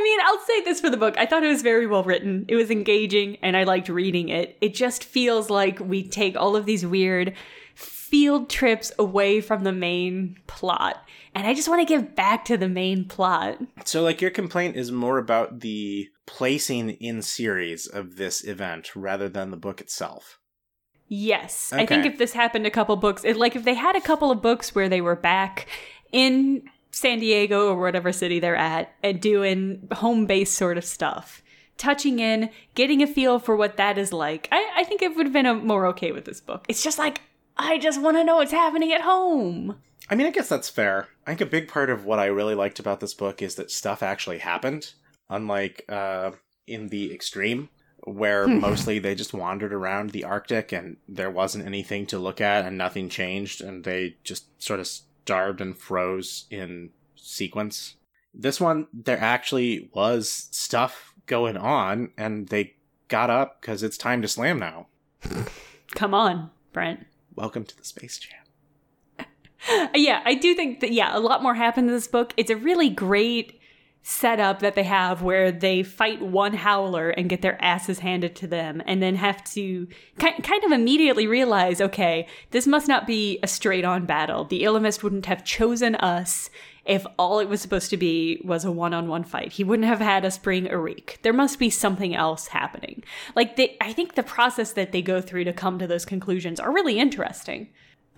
I 0.00 0.02
mean, 0.02 0.20
I'll 0.22 0.40
say 0.46 0.62
this 0.62 0.80
for 0.80 0.88
the 0.88 0.96
book. 0.96 1.14
I 1.18 1.26
thought 1.26 1.44
it 1.44 1.48
was 1.48 1.62
very 1.62 1.86
well 1.86 2.02
written. 2.02 2.46
It 2.48 2.56
was 2.56 2.70
engaging 2.70 3.36
and 3.42 3.54
I 3.56 3.64
liked 3.64 3.90
reading 3.90 4.30
it. 4.30 4.56
It 4.60 4.74
just 4.74 5.04
feels 5.04 5.50
like 5.50 5.78
we 5.78 6.08
take 6.08 6.36
all 6.36 6.56
of 6.56 6.64
these 6.64 6.86
weird 6.86 7.34
field 7.74 8.48
trips 8.48 8.92
away 8.98 9.40
from 9.40 9.62
the 9.62 9.72
main 9.72 10.36
plot. 10.46 10.96
And 11.34 11.46
I 11.46 11.52
just 11.52 11.68
want 11.68 11.86
to 11.86 11.94
give 11.94 12.16
back 12.16 12.46
to 12.46 12.56
the 12.56 12.68
main 12.68 13.04
plot. 13.04 13.58
So, 13.84 14.02
like, 14.02 14.20
your 14.20 14.30
complaint 14.30 14.76
is 14.76 14.90
more 14.90 15.18
about 15.18 15.60
the 15.60 16.08
placing 16.26 16.90
in 16.92 17.22
series 17.22 17.86
of 17.86 18.16
this 18.16 18.42
event 18.42 18.96
rather 18.96 19.28
than 19.28 19.50
the 19.50 19.56
book 19.56 19.80
itself. 19.80 20.38
Yes. 21.08 21.72
I 21.72 21.86
think 21.86 22.06
if 22.06 22.18
this 22.18 22.32
happened 22.32 22.66
a 22.66 22.70
couple 22.70 22.96
books, 22.96 23.24
it, 23.24 23.36
like 23.36 23.54
if 23.54 23.64
they 23.64 23.74
had 23.74 23.96
a 23.96 24.00
couple 24.00 24.30
of 24.30 24.40
books 24.40 24.74
where 24.74 24.88
they 24.88 25.00
were 25.00 25.16
back 25.16 25.66
in 26.12 26.62
San 26.90 27.20
Diego 27.20 27.68
or 27.68 27.80
whatever 27.80 28.12
city 28.12 28.40
they're 28.40 28.56
at 28.56 28.94
and 29.02 29.20
doing 29.20 29.88
home 29.92 30.26
base 30.26 30.50
sort 30.50 30.78
of 30.78 30.84
stuff, 30.84 31.42
touching 31.78 32.18
in, 32.18 32.50
getting 32.74 33.02
a 33.02 33.06
feel 33.06 33.38
for 33.38 33.56
what 33.56 33.76
that 33.76 33.98
is 33.98 34.12
like, 34.12 34.48
I, 34.50 34.70
I 34.76 34.84
think 34.84 35.02
it 35.02 35.16
would 35.16 35.26
have 35.26 35.32
been 35.32 35.46
a, 35.46 35.54
more 35.54 35.86
okay 35.86 36.12
with 36.12 36.24
this 36.24 36.40
book. 36.40 36.64
It's 36.68 36.82
just 36.82 36.98
like, 36.98 37.20
I 37.56 37.78
just 37.78 38.00
want 38.00 38.16
to 38.16 38.24
know 38.24 38.36
what's 38.36 38.52
happening 38.52 38.92
at 38.92 39.02
home. 39.02 39.76
I 40.08 40.14
mean, 40.14 40.26
I 40.26 40.30
guess 40.30 40.48
that's 40.48 40.68
fair. 40.68 41.08
I 41.26 41.30
think 41.30 41.40
a 41.40 41.46
big 41.46 41.68
part 41.68 41.90
of 41.90 42.04
what 42.04 42.18
I 42.18 42.26
really 42.26 42.54
liked 42.54 42.80
about 42.80 43.00
this 43.00 43.14
book 43.14 43.42
is 43.42 43.54
that 43.54 43.70
stuff 43.70 44.02
actually 44.02 44.38
happened, 44.38 44.94
unlike 45.28 45.84
uh, 45.88 46.32
in 46.66 46.88
the 46.88 47.14
extreme, 47.14 47.68
where 48.04 48.48
mostly 48.48 48.98
they 48.98 49.14
just 49.14 49.32
wandered 49.32 49.72
around 49.72 50.10
the 50.10 50.24
Arctic 50.24 50.72
and 50.72 50.96
there 51.06 51.30
wasn't 51.30 51.66
anything 51.66 52.06
to 52.06 52.18
look 52.18 52.40
at 52.40 52.64
and 52.64 52.76
nothing 52.76 53.08
changed, 53.08 53.60
and 53.60 53.84
they 53.84 54.16
just 54.24 54.60
sort 54.60 54.80
of 54.80 54.88
starved 55.30 55.60
and 55.60 55.78
froze 55.78 56.46
in 56.50 56.90
sequence. 57.14 57.94
This 58.34 58.60
one, 58.60 58.88
there 58.92 59.20
actually 59.20 59.88
was 59.94 60.48
stuff 60.50 61.14
going 61.26 61.56
on, 61.56 62.10
and 62.18 62.48
they 62.48 62.74
got 63.06 63.30
up 63.30 63.60
because 63.60 63.84
it's 63.84 63.96
time 63.96 64.22
to 64.22 64.26
slam 64.26 64.58
now. 64.58 64.88
Come 65.94 66.14
on, 66.14 66.50
Brent. 66.72 67.06
Welcome 67.36 67.64
to 67.66 67.76
the 67.76 67.84
Space 67.84 68.18
Jam. 68.18 69.28
yeah, 69.94 70.20
I 70.24 70.34
do 70.34 70.52
think 70.56 70.80
that 70.80 70.90
yeah, 70.90 71.16
a 71.16 71.20
lot 71.20 71.44
more 71.44 71.54
happened 71.54 71.88
in 71.88 71.94
this 71.94 72.08
book. 72.08 72.34
It's 72.36 72.50
a 72.50 72.56
really 72.56 72.90
great 72.90 73.59
setup 74.02 74.60
that 74.60 74.74
they 74.74 74.82
have 74.82 75.22
where 75.22 75.52
they 75.52 75.82
fight 75.82 76.22
one 76.22 76.54
howler 76.54 77.10
and 77.10 77.28
get 77.28 77.42
their 77.42 77.62
asses 77.62 77.98
handed 77.98 78.34
to 78.34 78.46
them 78.46 78.82
and 78.86 79.02
then 79.02 79.14
have 79.14 79.44
to 79.44 79.86
ki- 80.18 80.42
kind 80.42 80.64
of 80.64 80.72
immediately 80.72 81.26
realize, 81.26 81.80
okay, 81.80 82.26
this 82.50 82.66
must 82.66 82.88
not 82.88 83.06
be 83.06 83.38
a 83.42 83.46
straight 83.46 83.84
on 83.84 84.06
battle. 84.06 84.44
The 84.44 84.62
Ellimist 84.62 85.02
wouldn't 85.02 85.26
have 85.26 85.44
chosen 85.44 85.94
us 85.96 86.48
if 86.86 87.06
all 87.18 87.40
it 87.40 87.48
was 87.48 87.60
supposed 87.60 87.90
to 87.90 87.96
be 87.98 88.40
was 88.42 88.64
a 88.64 88.72
one-on-one 88.72 89.24
fight. 89.24 89.52
He 89.52 89.64
wouldn't 89.64 89.86
have 89.86 90.00
had 90.00 90.24
us 90.24 90.38
bring 90.38 90.66
Erek. 90.66 91.18
There 91.22 91.32
must 91.34 91.58
be 91.58 91.68
something 91.68 92.14
else 92.14 92.48
happening. 92.48 93.04
Like 93.36 93.56
they 93.56 93.76
I 93.82 93.92
think 93.92 94.14
the 94.14 94.22
process 94.22 94.72
that 94.72 94.92
they 94.92 95.02
go 95.02 95.20
through 95.20 95.44
to 95.44 95.52
come 95.52 95.78
to 95.78 95.86
those 95.86 96.06
conclusions 96.06 96.58
are 96.58 96.72
really 96.72 96.98
interesting. 96.98 97.68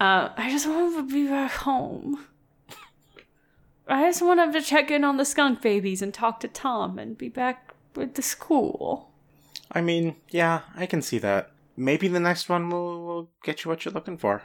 Uh, 0.01 0.31
I 0.37 0.51
just 0.51 0.67
want 0.67 0.97
to 0.97 1.13
be 1.13 1.29
back 1.29 1.51
home. 1.51 2.25
I 3.89 4.05
just 4.07 4.23
want 4.23 4.53
to 4.53 4.61
check 4.63 4.91
in 4.91 5.05
on 5.05 5.17
the 5.17 5.25
skunk 5.25 5.61
babies 5.61 6.03
and 6.03 6.15
talk 6.15 6.41
to 6.41 6.49
Tom 6.49 6.99
and 6.99 7.19
be 7.19 7.29
back 7.29 7.75
with 7.95 8.15
the 8.15 8.23
school. 8.23 9.11
I 9.71 9.81
mean, 9.81 10.17
yeah, 10.31 10.61
I 10.77 10.87
can 10.87 11.03
see 11.03 11.19
that. 11.19 11.51
Maybe 11.77 12.09
the 12.09 12.21
next 12.21 12.49
one 12.49 12.69
will, 12.69 13.05
will 13.05 13.31
get 13.43 13.65
you 13.65 13.71
what 13.71 13.85
you're 13.85 13.95
looking 13.95 14.19
for. 14.19 14.43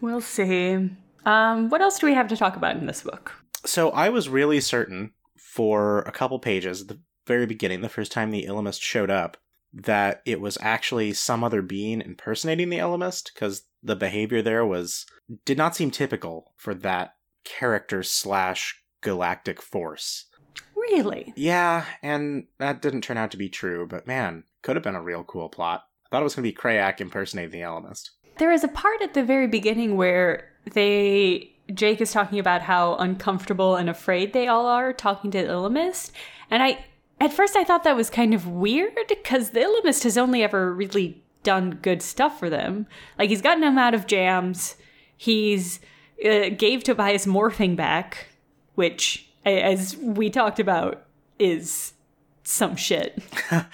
We'll 0.00 0.20
see. 0.20 0.90
Um, 1.26 1.68
what 1.68 1.80
else 1.80 1.98
do 1.98 2.06
we 2.06 2.14
have 2.14 2.28
to 2.28 2.36
talk 2.36 2.56
about 2.56 2.76
in 2.76 2.86
this 2.86 3.02
book? 3.02 3.32
So 3.66 3.90
I 3.90 4.08
was 4.08 4.28
really 4.28 4.60
certain 4.60 5.12
for 5.36 6.00
a 6.00 6.12
couple 6.12 6.38
pages 6.38 6.82
at 6.82 6.88
the 6.88 7.00
very 7.26 7.46
beginning, 7.46 7.80
the 7.80 7.88
first 7.88 8.12
time 8.12 8.30
the 8.30 8.46
Ellimist 8.46 8.80
showed 8.80 9.10
up, 9.10 9.36
that 9.72 10.22
it 10.24 10.40
was 10.40 10.56
actually 10.60 11.12
some 11.12 11.44
other 11.44 11.62
being 11.62 12.00
impersonating 12.00 12.70
the 12.70 12.78
Ellimist 12.78 13.32
because 13.34 13.62
the 13.82 13.96
behavior 13.96 14.42
there 14.42 14.64
was 14.64 15.06
did 15.44 15.58
not 15.58 15.76
seem 15.76 15.90
typical 15.90 16.52
for 16.56 16.74
that 16.74 17.14
character 17.44 18.02
slash 18.02 18.82
galactic 19.00 19.60
force. 19.62 20.26
Really? 20.74 21.32
Yeah, 21.36 21.84
and 22.02 22.46
that 22.58 22.82
didn't 22.82 23.02
turn 23.02 23.16
out 23.16 23.30
to 23.32 23.36
be 23.36 23.48
true, 23.48 23.86
but 23.86 24.06
man, 24.06 24.44
could 24.62 24.76
have 24.76 24.82
been 24.82 24.94
a 24.94 25.02
real 25.02 25.24
cool 25.24 25.48
plot. 25.48 25.84
I 26.06 26.08
thought 26.10 26.22
it 26.22 26.24
was 26.24 26.34
going 26.34 26.44
to 26.44 26.50
be 26.50 26.56
Crayak 26.56 27.00
impersonating 27.00 27.52
the 27.52 27.60
Ellimist. 27.60 28.10
There 28.38 28.52
is 28.52 28.64
a 28.64 28.68
part 28.68 29.02
at 29.02 29.14
the 29.14 29.22
very 29.22 29.46
beginning 29.46 29.96
where 29.96 30.50
they 30.72 31.52
Jake 31.72 32.00
is 32.00 32.12
talking 32.12 32.38
about 32.38 32.62
how 32.62 32.96
uncomfortable 32.96 33.76
and 33.76 33.88
afraid 33.88 34.32
they 34.32 34.48
all 34.48 34.66
are 34.66 34.92
talking 34.92 35.30
to 35.32 35.46
Ellimist, 35.46 36.10
and 36.50 36.62
I 36.62 36.84
at 37.20 37.32
first 37.32 37.54
I 37.54 37.64
thought 37.64 37.84
that 37.84 37.96
was 37.96 38.10
kind 38.10 38.34
of 38.34 38.48
weird 38.48 38.96
because 39.08 39.50
the 39.50 39.60
Ellimist 39.60 40.04
has 40.04 40.18
only 40.18 40.42
ever 40.42 40.74
really 40.74 41.22
done 41.42 41.78
good 41.82 42.02
stuff 42.02 42.38
for 42.38 42.50
them. 42.50 42.86
Like 43.18 43.30
he's 43.30 43.42
gotten 43.42 43.60
them 43.60 43.78
out 43.78 43.94
of 43.94 44.06
jams. 44.06 44.76
He's 45.16 45.80
uh, 46.24 46.50
gave 46.50 46.84
Tobias 46.84 47.26
morphing 47.26 47.76
back, 47.76 48.28
which, 48.74 49.28
as 49.44 49.96
we 49.96 50.30
talked 50.30 50.60
about, 50.60 51.04
is 51.38 51.94
some 52.42 52.76
shit. 52.76 53.22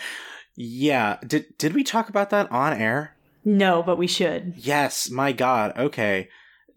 yeah, 0.56 1.18
did 1.26 1.56
did 1.58 1.74
we 1.74 1.84
talk 1.84 2.08
about 2.08 2.30
that 2.30 2.50
on 2.50 2.72
air? 2.72 3.16
No, 3.44 3.82
but 3.82 3.98
we 3.98 4.06
should. 4.06 4.54
Yes, 4.56 5.10
my 5.10 5.32
god. 5.32 5.76
Okay. 5.76 6.28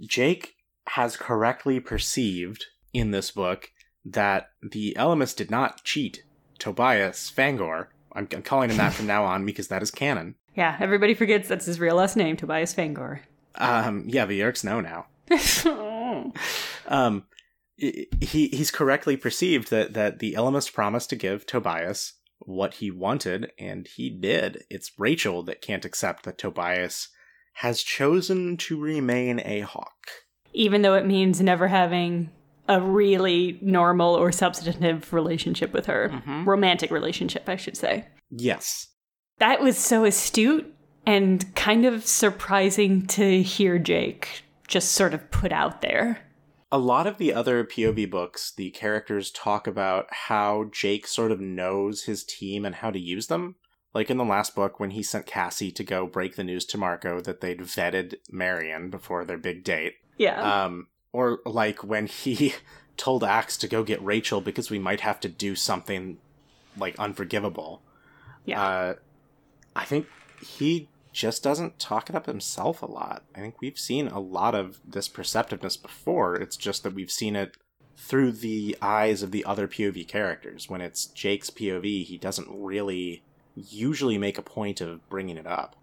Jake 0.01 0.55
has 0.89 1.17
correctly 1.17 1.79
perceived 1.79 2.65
in 2.93 3.11
this 3.11 3.31
book 3.31 3.71
that 4.05 4.51
the 4.61 4.95
Ellimist 4.97 5.35
did 5.35 5.51
not 5.51 5.83
cheat 5.83 6.23
Tobias 6.57 7.29
Fangor. 7.29 7.87
I'm, 8.13 8.27
I'm 8.33 8.43
calling 8.43 8.69
him 8.69 8.77
that 8.77 8.93
from 8.93 9.07
now 9.07 9.25
on 9.25 9.45
because 9.45 9.67
that 9.67 9.83
is 9.83 9.91
canon. 9.91 10.35
Yeah, 10.55 10.77
everybody 10.79 11.13
forgets 11.13 11.47
that's 11.47 11.65
his 11.65 11.79
real 11.79 11.95
last 11.95 12.15
name, 12.15 12.37
Tobias 12.37 12.73
Fangor. 12.73 13.21
Um, 13.55 14.05
yeah, 14.07 14.25
the 14.25 14.39
Yeerks 14.39 14.63
know 14.63 14.81
now. 14.81 15.07
um, 16.87 17.23
he 17.77 18.09
he's 18.51 18.71
correctly 18.71 19.15
perceived 19.17 19.69
that 19.69 19.93
that 19.93 20.19
the 20.19 20.33
Ellimist 20.33 20.73
promised 20.73 21.09
to 21.11 21.15
give 21.15 21.45
Tobias 21.45 22.13
what 22.39 22.75
he 22.75 22.91
wanted, 22.91 23.51
and 23.59 23.87
he 23.87 24.09
did. 24.09 24.63
It's 24.69 24.91
Rachel 24.97 25.43
that 25.43 25.61
can't 25.61 25.85
accept 25.85 26.23
that 26.23 26.37
Tobias 26.37 27.09
has 27.55 27.83
chosen 27.83 28.57
to 28.57 28.79
remain 28.79 29.41
a 29.43 29.61
hawk, 29.61 30.09
even 30.53 30.81
though 30.81 30.95
it 30.95 31.05
means 31.05 31.41
never 31.41 31.67
having 31.67 32.29
a 32.67 32.81
really 32.81 33.57
normal 33.61 34.13
or 34.13 34.31
substantive 34.31 35.11
relationship 35.11 35.73
with 35.73 35.87
her, 35.87 36.09
mm-hmm. 36.09 36.47
romantic 36.47 36.91
relationship, 36.91 37.49
I 37.49 37.55
should 37.55 37.75
say. 37.75 38.07
Yes, 38.29 38.87
that 39.39 39.61
was 39.61 39.77
so 39.77 40.05
astute 40.05 40.73
and 41.05 41.53
kind 41.55 41.85
of 41.85 42.05
surprising 42.05 43.07
to 43.07 43.41
hear 43.41 43.79
Jake 43.79 44.43
just 44.69 44.91
sort 44.91 45.13
of 45.13 45.29
put 45.31 45.51
out 45.51 45.81
there. 45.81 46.25
A 46.71 46.77
lot 46.77 47.07
of 47.07 47.17
the 47.17 47.33
other 47.33 47.65
POV 47.65 48.09
books, 48.09 48.51
the 48.51 48.69
characters 48.69 49.31
talk 49.31 49.65
about 49.65 50.05
how 50.11 50.69
Jake 50.71 51.07
sort 51.07 51.31
of 51.31 51.41
knows 51.41 52.03
his 52.03 52.23
team 52.23 52.63
and 52.63 52.75
how 52.75 52.91
to 52.91 52.99
use 52.99 53.27
them. 53.27 53.55
Like 53.93 54.11
in 54.11 54.17
the 54.17 54.23
last 54.23 54.53
book, 54.53 54.79
when 54.79 54.91
he 54.91 55.01
sent 55.01 55.25
Cassie 55.25 55.71
to 55.71 55.83
go 55.83 56.05
break 56.05 56.35
the 56.35 56.43
news 56.43 56.63
to 56.65 56.77
Marco 56.77 57.19
that 57.21 57.41
they'd 57.41 57.59
vetted 57.61 58.15
Marion 58.29 58.91
before 58.91 59.25
their 59.25 59.39
big 59.39 59.63
date. 59.63 59.95
Yeah. 60.17 60.65
Um, 60.65 60.87
or 61.11 61.39
like 61.43 61.83
when 61.83 62.05
he 62.05 62.53
told 62.97 63.23
Ax 63.23 63.57
to 63.57 63.67
go 63.67 63.83
get 63.83 64.03
Rachel 64.03 64.39
because 64.39 64.69
we 64.69 64.77
might 64.77 65.01
have 65.01 65.19
to 65.21 65.27
do 65.27 65.55
something 65.55 66.19
like 66.77 66.97
unforgivable. 66.99 67.81
Yeah. 68.45 68.63
Uh, 68.63 68.93
I 69.75 69.85
think 69.85 70.05
he 70.39 70.87
just 71.19 71.43
doesn't 71.43 71.77
talk 71.79 72.09
it 72.09 72.15
up 72.15 72.27
himself 72.27 72.81
a 72.81 72.85
lot. 72.85 73.23
I 73.35 73.41
think 73.41 73.59
we've 73.59 73.77
seen 73.77 74.07
a 74.07 74.21
lot 74.21 74.55
of 74.55 74.79
this 74.87 75.09
perceptiveness 75.09 75.75
before. 75.75 76.37
It's 76.37 76.55
just 76.55 76.83
that 76.83 76.93
we've 76.93 77.11
seen 77.11 77.35
it 77.35 77.57
through 77.97 78.31
the 78.31 78.77
eyes 78.81 79.21
of 79.21 79.31
the 79.31 79.43
other 79.43 79.67
POV 79.67 80.07
characters. 80.07 80.69
When 80.69 80.79
it's 80.79 81.07
Jake's 81.07 81.49
POV, 81.49 82.05
he 82.05 82.17
doesn't 82.17 82.47
really 82.49 83.21
usually 83.53 84.17
make 84.17 84.37
a 84.37 84.41
point 84.41 84.79
of 84.79 85.07
bringing 85.09 85.35
it 85.35 85.45
up. 85.45 85.75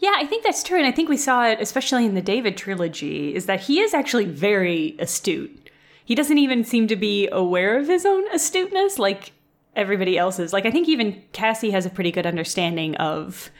Yeah, 0.00 0.14
I 0.16 0.26
think 0.26 0.42
that's 0.42 0.64
true. 0.64 0.78
And 0.78 0.86
I 0.86 0.90
think 0.90 1.08
we 1.08 1.16
saw 1.16 1.46
it, 1.46 1.60
especially 1.60 2.04
in 2.04 2.14
the 2.14 2.20
David 2.20 2.56
trilogy, 2.56 3.36
is 3.36 3.46
that 3.46 3.60
he 3.60 3.78
is 3.78 3.94
actually 3.94 4.24
very 4.24 4.96
astute. 4.98 5.70
He 6.04 6.16
doesn't 6.16 6.38
even 6.38 6.64
seem 6.64 6.88
to 6.88 6.96
be 6.96 7.28
aware 7.30 7.78
of 7.78 7.86
his 7.86 8.04
own 8.04 8.26
astuteness 8.32 8.98
like 8.98 9.30
everybody 9.76 10.18
else's. 10.18 10.52
Like, 10.52 10.66
I 10.66 10.72
think 10.72 10.88
even 10.88 11.22
Cassie 11.30 11.70
has 11.70 11.86
a 11.86 11.90
pretty 11.90 12.10
good 12.10 12.26
understanding 12.26 12.96
of 12.96 13.52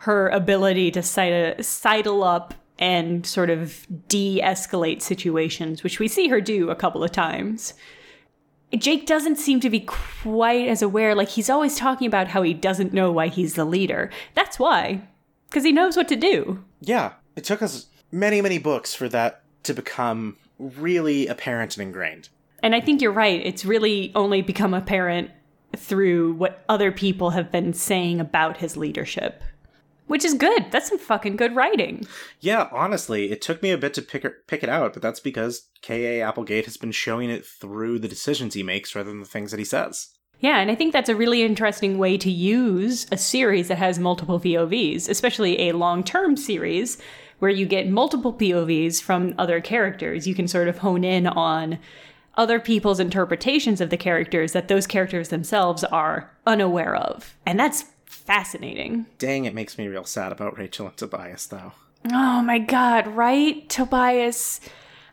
her 0.00 0.28
ability 0.28 0.90
to 0.90 1.02
sidle 1.02 2.24
up 2.24 2.54
and 2.78 3.26
sort 3.26 3.50
of 3.50 3.86
de 4.08 4.40
escalate 4.42 5.02
situations, 5.02 5.82
which 5.82 5.98
we 5.98 6.08
see 6.08 6.28
her 6.28 6.40
do 6.40 6.70
a 6.70 6.74
couple 6.74 7.04
of 7.04 7.12
times. 7.12 7.74
Jake 8.72 9.04
doesn't 9.04 9.36
seem 9.36 9.60
to 9.60 9.68
be 9.68 9.80
quite 9.80 10.68
as 10.68 10.80
aware. 10.80 11.14
Like, 11.14 11.28
he's 11.28 11.50
always 11.50 11.76
talking 11.76 12.06
about 12.06 12.28
how 12.28 12.40
he 12.40 12.54
doesn't 12.54 12.94
know 12.94 13.12
why 13.12 13.26
he's 13.26 13.54
the 13.54 13.66
leader. 13.66 14.10
That's 14.34 14.58
why, 14.58 15.06
because 15.48 15.64
he 15.64 15.72
knows 15.72 15.98
what 15.98 16.08
to 16.08 16.16
do. 16.16 16.64
Yeah, 16.80 17.12
it 17.36 17.44
took 17.44 17.60
us 17.60 17.86
many, 18.10 18.40
many 18.40 18.56
books 18.56 18.94
for 18.94 19.06
that 19.10 19.42
to 19.64 19.74
become 19.74 20.38
really 20.58 21.26
apparent 21.26 21.76
and 21.76 21.86
ingrained. 21.86 22.30
And 22.62 22.74
I 22.74 22.80
think 22.80 23.02
you're 23.02 23.12
right. 23.12 23.44
It's 23.44 23.66
really 23.66 24.12
only 24.14 24.40
become 24.40 24.72
apparent 24.72 25.30
through 25.76 26.34
what 26.34 26.64
other 26.70 26.90
people 26.90 27.30
have 27.30 27.52
been 27.52 27.74
saying 27.74 28.18
about 28.18 28.56
his 28.56 28.78
leadership 28.78 29.42
which 30.10 30.24
is 30.24 30.34
good. 30.34 30.72
That's 30.72 30.88
some 30.88 30.98
fucking 30.98 31.36
good 31.36 31.54
writing. 31.54 32.04
Yeah, 32.40 32.68
honestly, 32.72 33.30
it 33.30 33.40
took 33.40 33.62
me 33.62 33.70
a 33.70 33.78
bit 33.78 33.94
to 33.94 34.02
pick 34.02 34.24
it, 34.24 34.48
pick 34.48 34.64
it 34.64 34.68
out, 34.68 34.92
but 34.92 35.02
that's 35.02 35.20
because 35.20 35.68
K.A. 35.82 36.20
Applegate 36.20 36.64
has 36.64 36.76
been 36.76 36.90
showing 36.90 37.30
it 37.30 37.46
through 37.46 38.00
the 38.00 38.08
decisions 38.08 38.54
he 38.54 38.64
makes 38.64 38.96
rather 38.96 39.08
than 39.08 39.20
the 39.20 39.24
things 39.24 39.52
that 39.52 39.60
he 39.60 39.64
says. 39.64 40.08
Yeah, 40.40 40.58
and 40.58 40.68
I 40.68 40.74
think 40.74 40.92
that's 40.92 41.08
a 41.08 41.14
really 41.14 41.44
interesting 41.44 41.96
way 41.96 42.18
to 42.18 42.30
use 42.30 43.06
a 43.12 43.16
series 43.16 43.68
that 43.68 43.78
has 43.78 44.00
multiple 44.00 44.40
POVs, 44.40 45.08
especially 45.08 45.68
a 45.68 45.76
long 45.76 46.02
term 46.02 46.36
series 46.36 46.98
where 47.38 47.50
you 47.52 47.64
get 47.64 47.88
multiple 47.88 48.32
POVs 48.32 49.00
from 49.00 49.36
other 49.38 49.60
characters. 49.60 50.26
You 50.26 50.34
can 50.34 50.48
sort 50.48 50.66
of 50.66 50.78
hone 50.78 51.04
in 51.04 51.28
on 51.28 51.78
other 52.34 52.58
people's 52.58 52.98
interpretations 52.98 53.80
of 53.80 53.90
the 53.90 53.96
characters 53.96 54.54
that 54.54 54.66
those 54.66 54.88
characters 54.88 55.28
themselves 55.28 55.84
are 55.84 56.32
unaware 56.48 56.96
of. 56.96 57.36
And 57.46 57.60
that's 57.60 57.84
fascinating. 58.30 59.06
Dang, 59.18 59.44
it 59.44 59.54
makes 59.54 59.76
me 59.76 59.88
real 59.88 60.04
sad 60.04 60.30
about 60.30 60.56
Rachel 60.56 60.86
and 60.86 60.96
Tobias, 60.96 61.46
though. 61.46 61.72
Oh 62.12 62.42
my 62.42 62.60
god, 62.60 63.08
right? 63.08 63.68
Tobias, 63.68 64.60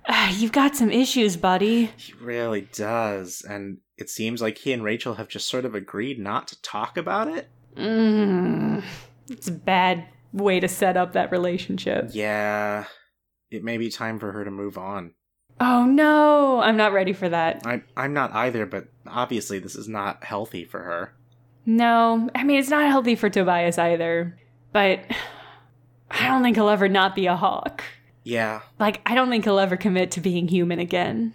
uh, 0.08 0.32
you've 0.38 0.52
got 0.52 0.76
some 0.76 0.92
issues, 0.92 1.36
buddy. 1.36 1.86
He 1.98 2.14
really 2.22 2.70
does. 2.74 3.44
And 3.48 3.80
it 3.98 4.12
seems 4.12 4.40
like 4.40 4.60
he 4.60 4.72
and 4.72 4.84
Rachel 4.84 5.16
have 5.16 5.30
just 5.30 5.50
sort 5.50 5.66
of 5.66 5.74
agreed 5.74 6.20
not 6.20 6.48
to 6.50 6.62
talk 6.62 6.96
about 6.96 7.28
it. 7.28 7.50
Mm, 7.76 8.84
it's 9.30 9.48
a 9.48 9.52
bad 9.52 10.06
way 10.32 10.60
to 10.60 10.68
set 10.68 10.96
up 10.96 11.14
that 11.14 11.32
relationship. 11.32 12.12
Yeah. 12.14 12.86
It 13.50 13.64
may 13.64 13.78
be 13.78 13.90
time 13.90 14.20
for 14.20 14.32
her 14.32 14.46
to 14.46 14.52
move 14.52 14.78
on. 14.78 15.16
Oh 15.60 15.86
no, 15.86 16.60
I'm 16.60 16.78
not 16.78 16.94
ready 16.94 17.14
for 17.14 17.30
that. 17.30 17.66
I'm 17.66 17.84
I'm 17.96 18.14
not 18.14 18.32
either, 18.34 18.68
but 18.68 18.90
obviously 19.08 19.58
this 19.58 19.76
is 19.76 19.88
not 19.88 20.24
healthy 20.24 20.66
for 20.66 20.84
her. 20.84 21.17
No, 21.68 22.30
I 22.34 22.46
mean, 22.46 22.60
it's 22.60 22.70
not 22.70 22.88
healthy 22.88 23.16
for 23.16 23.30
Tobias 23.30 23.78
either, 23.78 24.40
but 24.72 25.02
I 26.10 26.28
don't 26.28 26.42
think 26.42 26.56
he'll 26.56 26.70
ever 26.70 26.88
not 26.88 27.14
be 27.14 27.28
a 27.28 27.36
hawk. 27.36 27.84
Yeah. 28.24 28.62
Like, 28.80 29.02
I 29.06 29.14
don't 29.14 29.30
think 29.30 29.44
he'll 29.44 29.60
ever 29.60 29.76
commit 29.76 30.12
to 30.12 30.22
being 30.22 30.48
human 30.48 30.80
again. 30.80 31.34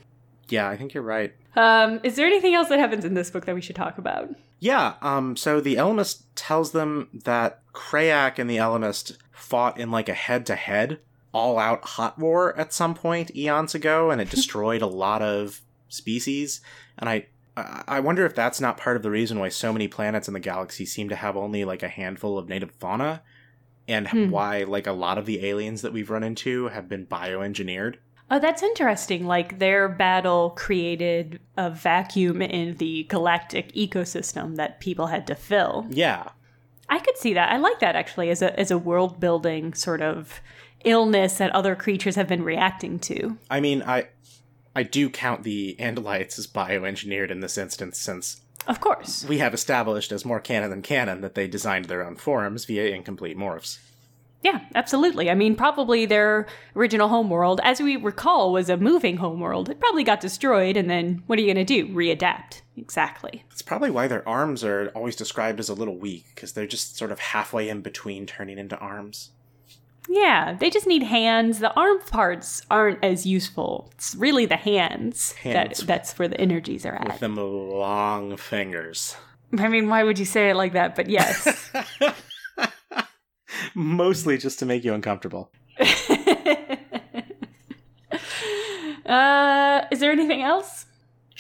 Yeah, 0.49 0.71
I 0.71 0.77
think 0.79 0.95
you're 0.95 1.03
right. 1.03 1.35
Um, 1.55 2.01
is 2.03 2.17
there 2.17 2.27
anything 2.27 2.55
else 2.55 2.71
that 2.71 2.79
happens 2.79 3.05
in 3.05 3.13
this 3.13 3.31
book 3.31 3.45
that 3.45 3.55
we 3.55 3.61
should 3.61 3.77
talk 3.77 3.99
about? 3.99 4.31
Yeah, 4.59 4.95
um, 5.03 5.37
so 5.37 5.61
the 5.61 5.75
Ellimist 5.75 6.23
tells 6.35 6.73
them 6.73 7.09
that 7.25 7.61
Crayak 7.75 8.39
and 8.39 8.49
the 8.49 8.57
Ellimist 8.57 9.19
fought 9.33 9.79
in 9.79 9.91
like 9.91 10.09
a 10.09 10.15
head 10.15 10.47
to 10.47 10.55
head, 10.55 11.01
all 11.35 11.59
out 11.59 11.85
hot 11.85 12.19
war 12.19 12.57
at 12.59 12.73
some 12.73 12.95
point 12.95 13.37
eons 13.37 13.75
ago, 13.75 14.11
and 14.11 14.19
it 14.21 14.31
destroyed 14.31 14.81
a 14.81 14.87
lot 14.87 15.21
of 15.21 15.61
species. 15.89 16.63
And 16.97 17.11
I 17.11 17.27
I 17.57 18.01
wonder 18.01 18.25
if 18.25 18.35
that's 18.35 18.61
not 18.61 18.79
part 18.79 18.97
of 18.97 19.03
the 19.03 19.11
reason 19.11 19.39
why 19.39 19.51
so 19.51 19.73
many 19.73 19.87
planets 19.87 20.27
in 20.27 20.35
the 20.35 20.41
galaxy 20.41 20.87
seem 20.87 21.09
to 21.11 21.17
have 21.17 21.37
only 21.37 21.65
like 21.65 21.83
a 21.83 21.89
handful 21.89 22.39
of 22.39 22.49
native 22.49 22.71
fauna, 22.71 23.23
and 23.87 24.09
hmm. 24.09 24.31
why 24.31 24.63
like 24.65 24.87
a 24.87 24.93
lot 24.93 25.19
of 25.19 25.27
the 25.27 25.45
aliens 25.47 25.83
that 25.83 25.93
we've 25.93 26.11
run 26.11 26.23
into 26.23 26.69
have 26.69 26.89
been 26.89 27.07
bioengineered. 27.07 27.97
Oh, 28.31 28.39
that's 28.39 28.63
interesting. 28.63 29.27
Like 29.27 29.59
their 29.59 29.91
battle 29.91 30.51
created 30.51 31.41
a 31.59 31.69
vacuum 31.69 32.41
in 32.41 32.79
the 32.79 33.05
galactic 33.05 33.71
ecosystem 33.75 34.57
that 34.57 34.81
people 34.81 35.09
had 35.09 35.27
to 35.27 35.35
fill. 35.35 35.87
Yeah. 35.91 36.31
I 36.89 36.99
could 36.99 37.19
see 37.19 37.35
that. 37.35 37.53
I 37.53 37.59
like 37.59 37.81
that 37.81 37.97
actually 37.97 38.31
as 38.31 38.41
a 38.41 38.59
as 38.59 38.71
a 38.71 38.79
world 38.79 39.21
building 39.21 39.75
sort 39.75 40.01
of 40.01 40.41
illness 40.85 41.35
that 41.39 41.51
other 41.55 41.77
creatures 41.77 42.17
have 42.17 42.29
been 42.29 42.43
reacting 42.43 42.99
to. 43.01 43.37
I 43.51 43.61
mean, 43.61 43.83
I 43.83 44.09
I 44.75 44.83
do 44.83 45.11
count 45.11 45.43
the 45.43 45.77
Andalites 45.79 46.39
as 46.39 46.47
bioengineered 46.47 47.31
in 47.31 47.41
this 47.41 47.59
instance, 47.59 47.99
since 47.99 48.41
Of 48.67 48.81
course. 48.81 49.25
We 49.29 49.39
have 49.39 49.55
established 49.55 50.13
as 50.13 50.25
more 50.25 50.41
canon 50.41 50.71
than 50.71 50.83
canon 50.83 51.21
that 51.21 51.35
they 51.35 51.47
designed 51.47 51.87
their 51.87 52.05
own 52.07 52.17
forms 52.17 52.65
via 52.65 52.95
incomplete 52.95 53.37
morphs. 53.37 53.79
Yeah, 54.43 54.61
absolutely. 54.75 55.31
I 55.31 55.37
mean, 55.37 55.55
probably 55.55 56.05
their 56.05 56.49
original 56.75 57.09
homeworld, 57.09 57.61
as 57.63 57.81
we 57.81 57.97
recall, 57.97 58.53
was 58.53 58.69
a 58.69 58.77
moving 58.77 59.19
homeworld. 59.19 59.69
It 59.69 59.79
probably 59.79 60.03
got 60.03 60.21
destroyed, 60.21 60.77
and 60.77 60.91
then 60.91 61.23
what 61.27 61.39
are 61.39 61.43
you 61.43 61.55
going 61.55 61.65
to 61.65 61.85
do? 61.85 61.87
Readapt. 61.95 62.63
Exactly. 62.77 63.45
That's 63.51 63.63
probably 63.63 63.91
why 63.91 64.09
their 64.09 64.29
arms 64.29 64.65
are 64.65 64.91
always 64.97 65.15
described 65.15 65.61
as 65.61 65.69
a 65.69 65.75
little 65.75 65.97
weak, 65.97 66.27
because 66.35 66.55
they're 66.55 66.67
just 66.67 66.97
sort 66.97 67.13
of 67.13 67.21
halfway 67.21 67.69
in 67.69 67.83
between 67.83 68.27
turning 68.27 68.59
into 68.59 68.77
arms. 68.79 69.31
Yeah, 70.09 70.55
they 70.59 70.69
just 70.71 70.87
need 70.87 71.03
hands. 71.05 71.61
The 71.61 71.73
arm 71.75 72.01
parts 72.01 72.63
aren't 72.71 73.03
as 73.03 73.25
useful. 73.25 73.91
It's 73.95 74.15
really 74.15 74.47
the 74.47 74.57
hands, 74.57 75.33
Hands. 75.33 75.79
that 75.79 75.87
that's 75.87 76.19
where 76.19 76.29
the 76.29 76.41
energies 76.41 76.85
are 76.85 76.95
at. 76.95 77.07
With 77.07 77.21
them 77.21 77.37
long 77.37 78.37
fingers. 78.37 79.17
I 79.59 79.69
mean, 79.69 79.89
why 79.89 80.03
would 80.03 80.19
you 80.19 80.25
say 80.25 80.51
it 80.51 80.57
like 80.57 80.73
that? 80.73 80.97
But 80.97 81.09
yes. 81.09 81.71
Mostly 83.75 84.39
just 84.39 84.59
to 84.59 84.67
make 84.67 84.85
you 84.85 84.93
uncomfortable. 84.95 85.51
uh, 89.07 89.83
is 89.91 90.01
there 90.01 90.11
anything 90.11 90.43
else? 90.43 90.82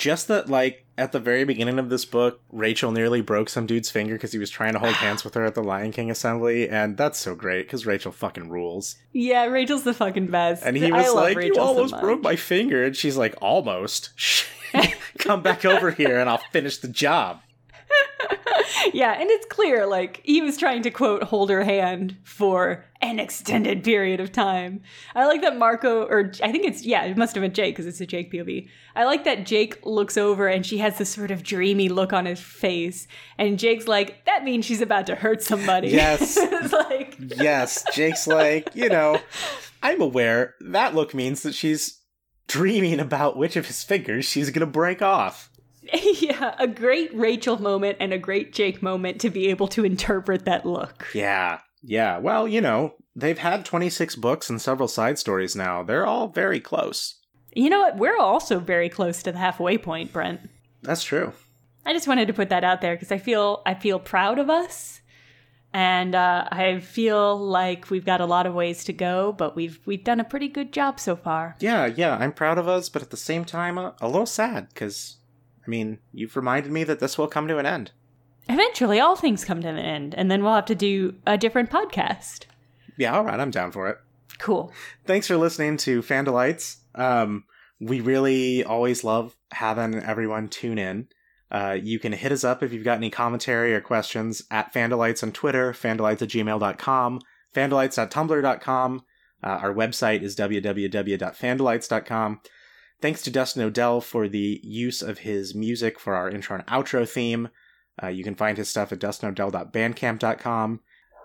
Just 0.02 0.26
that, 0.26 0.48
like, 0.48 0.84
at 0.98 1.12
the 1.12 1.20
very 1.20 1.44
beginning 1.44 1.78
of 1.78 1.88
this 1.88 2.04
book, 2.04 2.40
Rachel 2.50 2.90
nearly 2.90 3.20
broke 3.20 3.48
some 3.48 3.66
dude's 3.66 3.88
finger 3.88 4.14
because 4.14 4.32
he 4.32 4.38
was 4.40 4.50
trying 4.50 4.72
to 4.72 4.80
hold 4.80 4.94
hands 4.96 5.22
with 5.22 5.34
her 5.34 5.44
at 5.44 5.54
the 5.54 5.62
Lion 5.62 5.92
King 5.92 6.10
assembly, 6.10 6.68
and 6.68 6.96
that's 6.96 7.20
so 7.20 7.36
great 7.36 7.68
because 7.68 7.86
Rachel 7.86 8.10
fucking 8.10 8.48
rules. 8.50 8.96
Yeah, 9.12 9.44
Rachel's 9.44 9.84
the 9.84 9.94
fucking 9.94 10.26
best. 10.26 10.64
And 10.66 10.76
he 10.76 10.90
was 10.90 11.06
love 11.06 11.36
like, 11.36 11.46
You 11.46 11.54
so 11.54 11.62
almost 11.62 11.92
much. 11.92 12.00
broke 12.00 12.20
my 12.20 12.34
finger. 12.34 12.82
And 12.82 12.96
she's 12.96 13.16
like, 13.16 13.36
Almost. 13.40 14.10
Come 15.18 15.40
back 15.40 15.64
over 15.64 15.92
here 15.92 16.18
and 16.18 16.28
I'll 16.28 16.42
finish 16.50 16.78
the 16.78 16.88
job. 16.88 17.42
yeah, 18.92 19.12
and 19.12 19.30
it's 19.30 19.46
clear, 19.46 19.86
like, 19.86 20.20
he 20.24 20.40
was 20.42 20.56
trying 20.56 20.82
to 20.82 20.90
quote, 20.90 21.22
hold 21.24 21.50
her 21.50 21.64
hand 21.64 22.16
for 22.24 22.84
an 23.00 23.18
extended 23.18 23.82
period 23.82 24.20
of 24.20 24.32
time. 24.32 24.80
I 25.14 25.26
like 25.26 25.42
that 25.42 25.58
Marco, 25.58 26.04
or 26.04 26.32
I 26.42 26.52
think 26.52 26.64
it's, 26.64 26.84
yeah, 26.84 27.04
it 27.04 27.16
must 27.16 27.34
have 27.34 27.42
been 27.42 27.52
Jake 27.52 27.74
because 27.74 27.86
it's 27.86 28.00
a 28.00 28.06
Jake 28.06 28.32
POV. 28.32 28.68
I 28.94 29.04
like 29.04 29.24
that 29.24 29.44
Jake 29.44 29.84
looks 29.84 30.16
over 30.16 30.46
and 30.46 30.64
she 30.64 30.78
has 30.78 30.98
this 30.98 31.10
sort 31.10 31.30
of 31.30 31.42
dreamy 31.42 31.88
look 31.88 32.12
on 32.12 32.26
his 32.26 32.40
face. 32.40 33.08
And 33.38 33.58
Jake's 33.58 33.88
like, 33.88 34.24
that 34.26 34.44
means 34.44 34.64
she's 34.64 34.80
about 34.80 35.06
to 35.06 35.16
hurt 35.16 35.42
somebody. 35.42 35.88
Yes. 35.88 36.36
it's 36.40 36.72
like, 36.72 37.16
Yes, 37.36 37.84
Jake's 37.92 38.26
like, 38.26 38.74
you 38.74 38.88
know, 38.88 39.20
I'm 39.82 40.00
aware 40.00 40.54
that 40.60 40.94
look 40.94 41.14
means 41.14 41.42
that 41.42 41.54
she's 41.54 42.00
dreaming 42.46 43.00
about 43.00 43.36
which 43.36 43.56
of 43.56 43.66
his 43.66 43.82
fingers 43.82 44.24
she's 44.24 44.50
going 44.50 44.60
to 44.60 44.66
break 44.66 45.02
off. 45.02 45.50
yeah, 46.20 46.54
a 46.58 46.66
great 46.66 47.14
Rachel 47.14 47.60
moment 47.60 47.96
and 48.00 48.12
a 48.12 48.18
great 48.18 48.52
Jake 48.52 48.82
moment 48.82 49.20
to 49.22 49.30
be 49.30 49.48
able 49.48 49.68
to 49.68 49.84
interpret 49.84 50.44
that 50.44 50.64
look. 50.64 51.06
Yeah. 51.14 51.60
Yeah. 51.82 52.18
Well, 52.18 52.46
you 52.46 52.60
know, 52.60 52.94
they've 53.16 53.38
had 53.38 53.64
26 53.64 54.16
books 54.16 54.48
and 54.48 54.60
several 54.60 54.88
side 54.88 55.18
stories 55.18 55.56
now. 55.56 55.82
They're 55.82 56.06
all 56.06 56.28
very 56.28 56.60
close. 56.60 57.16
You 57.54 57.68
know 57.68 57.80
what? 57.80 57.96
We're 57.98 58.18
also 58.18 58.58
very 58.58 58.88
close 58.88 59.22
to 59.24 59.32
the 59.32 59.38
halfway 59.38 59.76
point, 59.78 60.12
Brent. 60.12 60.40
That's 60.82 61.04
true. 61.04 61.32
I 61.84 61.92
just 61.92 62.08
wanted 62.08 62.28
to 62.28 62.32
put 62.32 62.48
that 62.50 62.64
out 62.64 62.80
there 62.80 62.94
because 62.94 63.12
I 63.12 63.18
feel 63.18 63.62
I 63.66 63.74
feel 63.74 63.98
proud 63.98 64.38
of 64.38 64.48
us, 64.48 65.00
and 65.72 66.14
uh, 66.14 66.46
I 66.50 66.80
feel 66.80 67.36
like 67.36 67.90
we've 67.90 68.04
got 68.04 68.20
a 68.20 68.26
lot 68.26 68.46
of 68.46 68.54
ways 68.54 68.84
to 68.84 68.92
go, 68.92 69.32
but 69.32 69.56
we've 69.56 69.80
we've 69.84 70.04
done 70.04 70.20
a 70.20 70.24
pretty 70.24 70.48
good 70.48 70.72
job 70.72 71.00
so 71.00 71.16
far. 71.16 71.56
Yeah, 71.58 71.86
yeah, 71.86 72.16
I'm 72.16 72.32
proud 72.32 72.58
of 72.58 72.68
us, 72.68 72.88
but 72.88 73.02
at 73.02 73.10
the 73.10 73.16
same 73.16 73.44
time, 73.44 73.78
uh, 73.78 73.92
a 74.00 74.08
little 74.08 74.26
sad 74.26 74.68
because, 74.68 75.16
I 75.64 75.70
mean, 75.70 75.98
you've 76.12 76.36
reminded 76.36 76.72
me 76.72 76.84
that 76.84 77.00
this 77.00 77.16
will 77.16 77.28
come 77.28 77.48
to 77.48 77.58
an 77.58 77.66
end. 77.66 77.92
Eventually, 78.48 78.98
all 78.98 79.16
things 79.16 79.44
come 79.44 79.62
to 79.62 79.68
an 79.68 79.78
end, 79.78 80.14
and 80.14 80.30
then 80.30 80.42
we'll 80.42 80.54
have 80.54 80.64
to 80.66 80.74
do 80.74 81.14
a 81.26 81.38
different 81.38 81.70
podcast. 81.70 82.46
Yeah, 82.96 83.16
all 83.16 83.24
right, 83.24 83.38
I'm 83.38 83.50
down 83.50 83.70
for 83.70 83.88
it. 83.88 83.98
Cool. 84.38 84.72
Thanks 85.04 85.28
for 85.28 85.36
listening 85.36 85.76
to 85.78 86.02
Fandelites. 86.02 86.78
Um, 86.94 87.44
we 87.80 88.00
really 88.00 88.64
always 88.64 89.04
love 89.04 89.36
having 89.52 89.96
everyone 89.96 90.48
tune 90.48 90.78
in. 90.78 91.08
Uh, 91.50 91.76
you 91.80 91.98
can 91.98 92.12
hit 92.12 92.32
us 92.32 92.44
up 92.44 92.62
if 92.62 92.72
you've 92.72 92.84
got 92.84 92.96
any 92.96 93.10
commentary 93.10 93.74
or 93.74 93.80
questions 93.80 94.42
at 94.50 94.72
Fandelites 94.72 95.22
on 95.22 95.32
Twitter, 95.32 95.72
fandelites 95.72 96.22
at 96.22 96.30
gmail.com, 96.30 97.20
fandelites.tumblr.com. 97.54 99.02
Uh, 99.44 99.46
our 99.46 99.74
website 99.74 100.22
is 100.22 100.34
www.fandelites.com. 100.36 102.40
Thanks 103.02 103.20
to 103.22 103.30
Dustin 103.32 103.62
Odell 103.64 104.00
for 104.00 104.28
the 104.28 104.60
use 104.62 105.02
of 105.02 105.18
his 105.18 105.54
music 105.56 105.98
for 105.98 106.14
our 106.14 106.30
intro 106.30 106.56
and 106.56 106.66
outro 106.66 107.06
theme. 107.06 107.48
Uh, 108.00 108.06
you 108.06 108.22
can 108.22 108.36
find 108.36 108.56
his 108.56 108.70
stuff 108.70 108.92
at 108.92 109.00
dustinodell.bandcamp.com. 109.00 110.80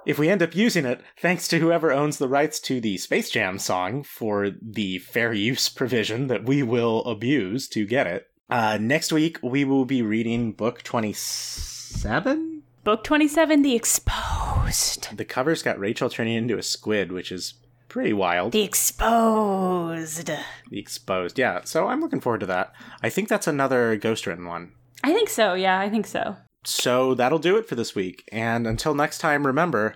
If 0.05 0.17
we 0.17 0.29
end 0.29 0.41
up 0.41 0.55
using 0.55 0.85
it, 0.85 1.01
thanks 1.21 1.47
to 1.49 1.59
whoever 1.59 1.91
owns 1.91 2.17
the 2.17 2.27
rights 2.27 2.59
to 2.61 2.81
the 2.81 2.97
Space 2.97 3.29
Jam 3.29 3.59
song 3.59 4.03
for 4.03 4.49
the 4.61 4.97
fair 4.99 5.33
use 5.33 5.69
provision 5.69 6.27
that 6.27 6.45
we 6.45 6.63
will 6.63 7.03
abuse 7.05 7.67
to 7.69 7.85
get 7.85 8.07
it. 8.07 8.25
Uh, 8.49 8.77
next 8.81 9.11
week, 9.11 9.37
we 9.43 9.63
will 9.63 9.85
be 9.85 10.01
reading 10.01 10.53
book 10.53 10.81
27? 10.81 12.63
Book 12.83 13.03
twenty-seven, 13.03 13.61
The 13.63 13.75
Exposed. 13.75 15.15
The 15.17 15.25
cover's 15.25 15.61
got 15.61 15.77
Rachel 15.77 16.09
turning 16.09 16.35
into 16.35 16.57
a 16.57 16.63
squid, 16.63 17.11
which 17.11 17.31
is 17.33 17.55
pretty 17.97 18.13
wild. 18.13 18.51
The 18.51 18.61
Exposed. 18.61 20.27
The 20.69 20.79
exposed. 20.79 21.39
Yeah, 21.39 21.61
so 21.63 21.87
I'm 21.87 21.99
looking 21.99 22.19
forward 22.19 22.41
to 22.41 22.45
that. 22.45 22.71
I 23.01 23.09
think 23.09 23.27
that's 23.27 23.47
another 23.47 23.95
ghost 23.95 24.27
written 24.27 24.45
one. 24.45 24.73
I 25.03 25.11
think 25.13 25.29
so. 25.29 25.55
Yeah, 25.55 25.79
I 25.79 25.89
think 25.89 26.05
so. 26.05 26.35
So 26.63 27.15
that'll 27.15 27.39
do 27.39 27.57
it 27.57 27.67
for 27.67 27.73
this 27.73 27.95
week. 27.95 28.23
And 28.31 28.67
until 28.67 28.93
next 28.93 29.17
time, 29.17 29.47
remember 29.47 29.95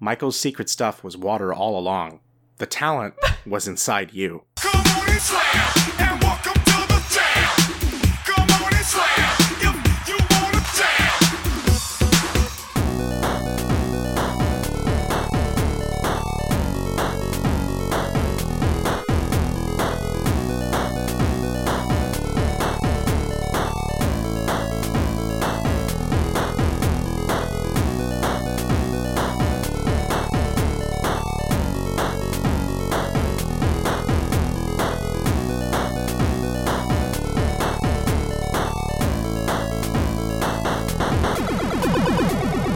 Michael's 0.00 0.40
secret 0.40 0.70
stuff 0.70 1.04
was 1.04 1.14
water 1.18 1.52
all 1.52 1.78
along. 1.78 2.20
The 2.56 2.64
talent 2.64 3.12
was 3.46 3.68
inside 3.68 4.14
you. 4.14 4.44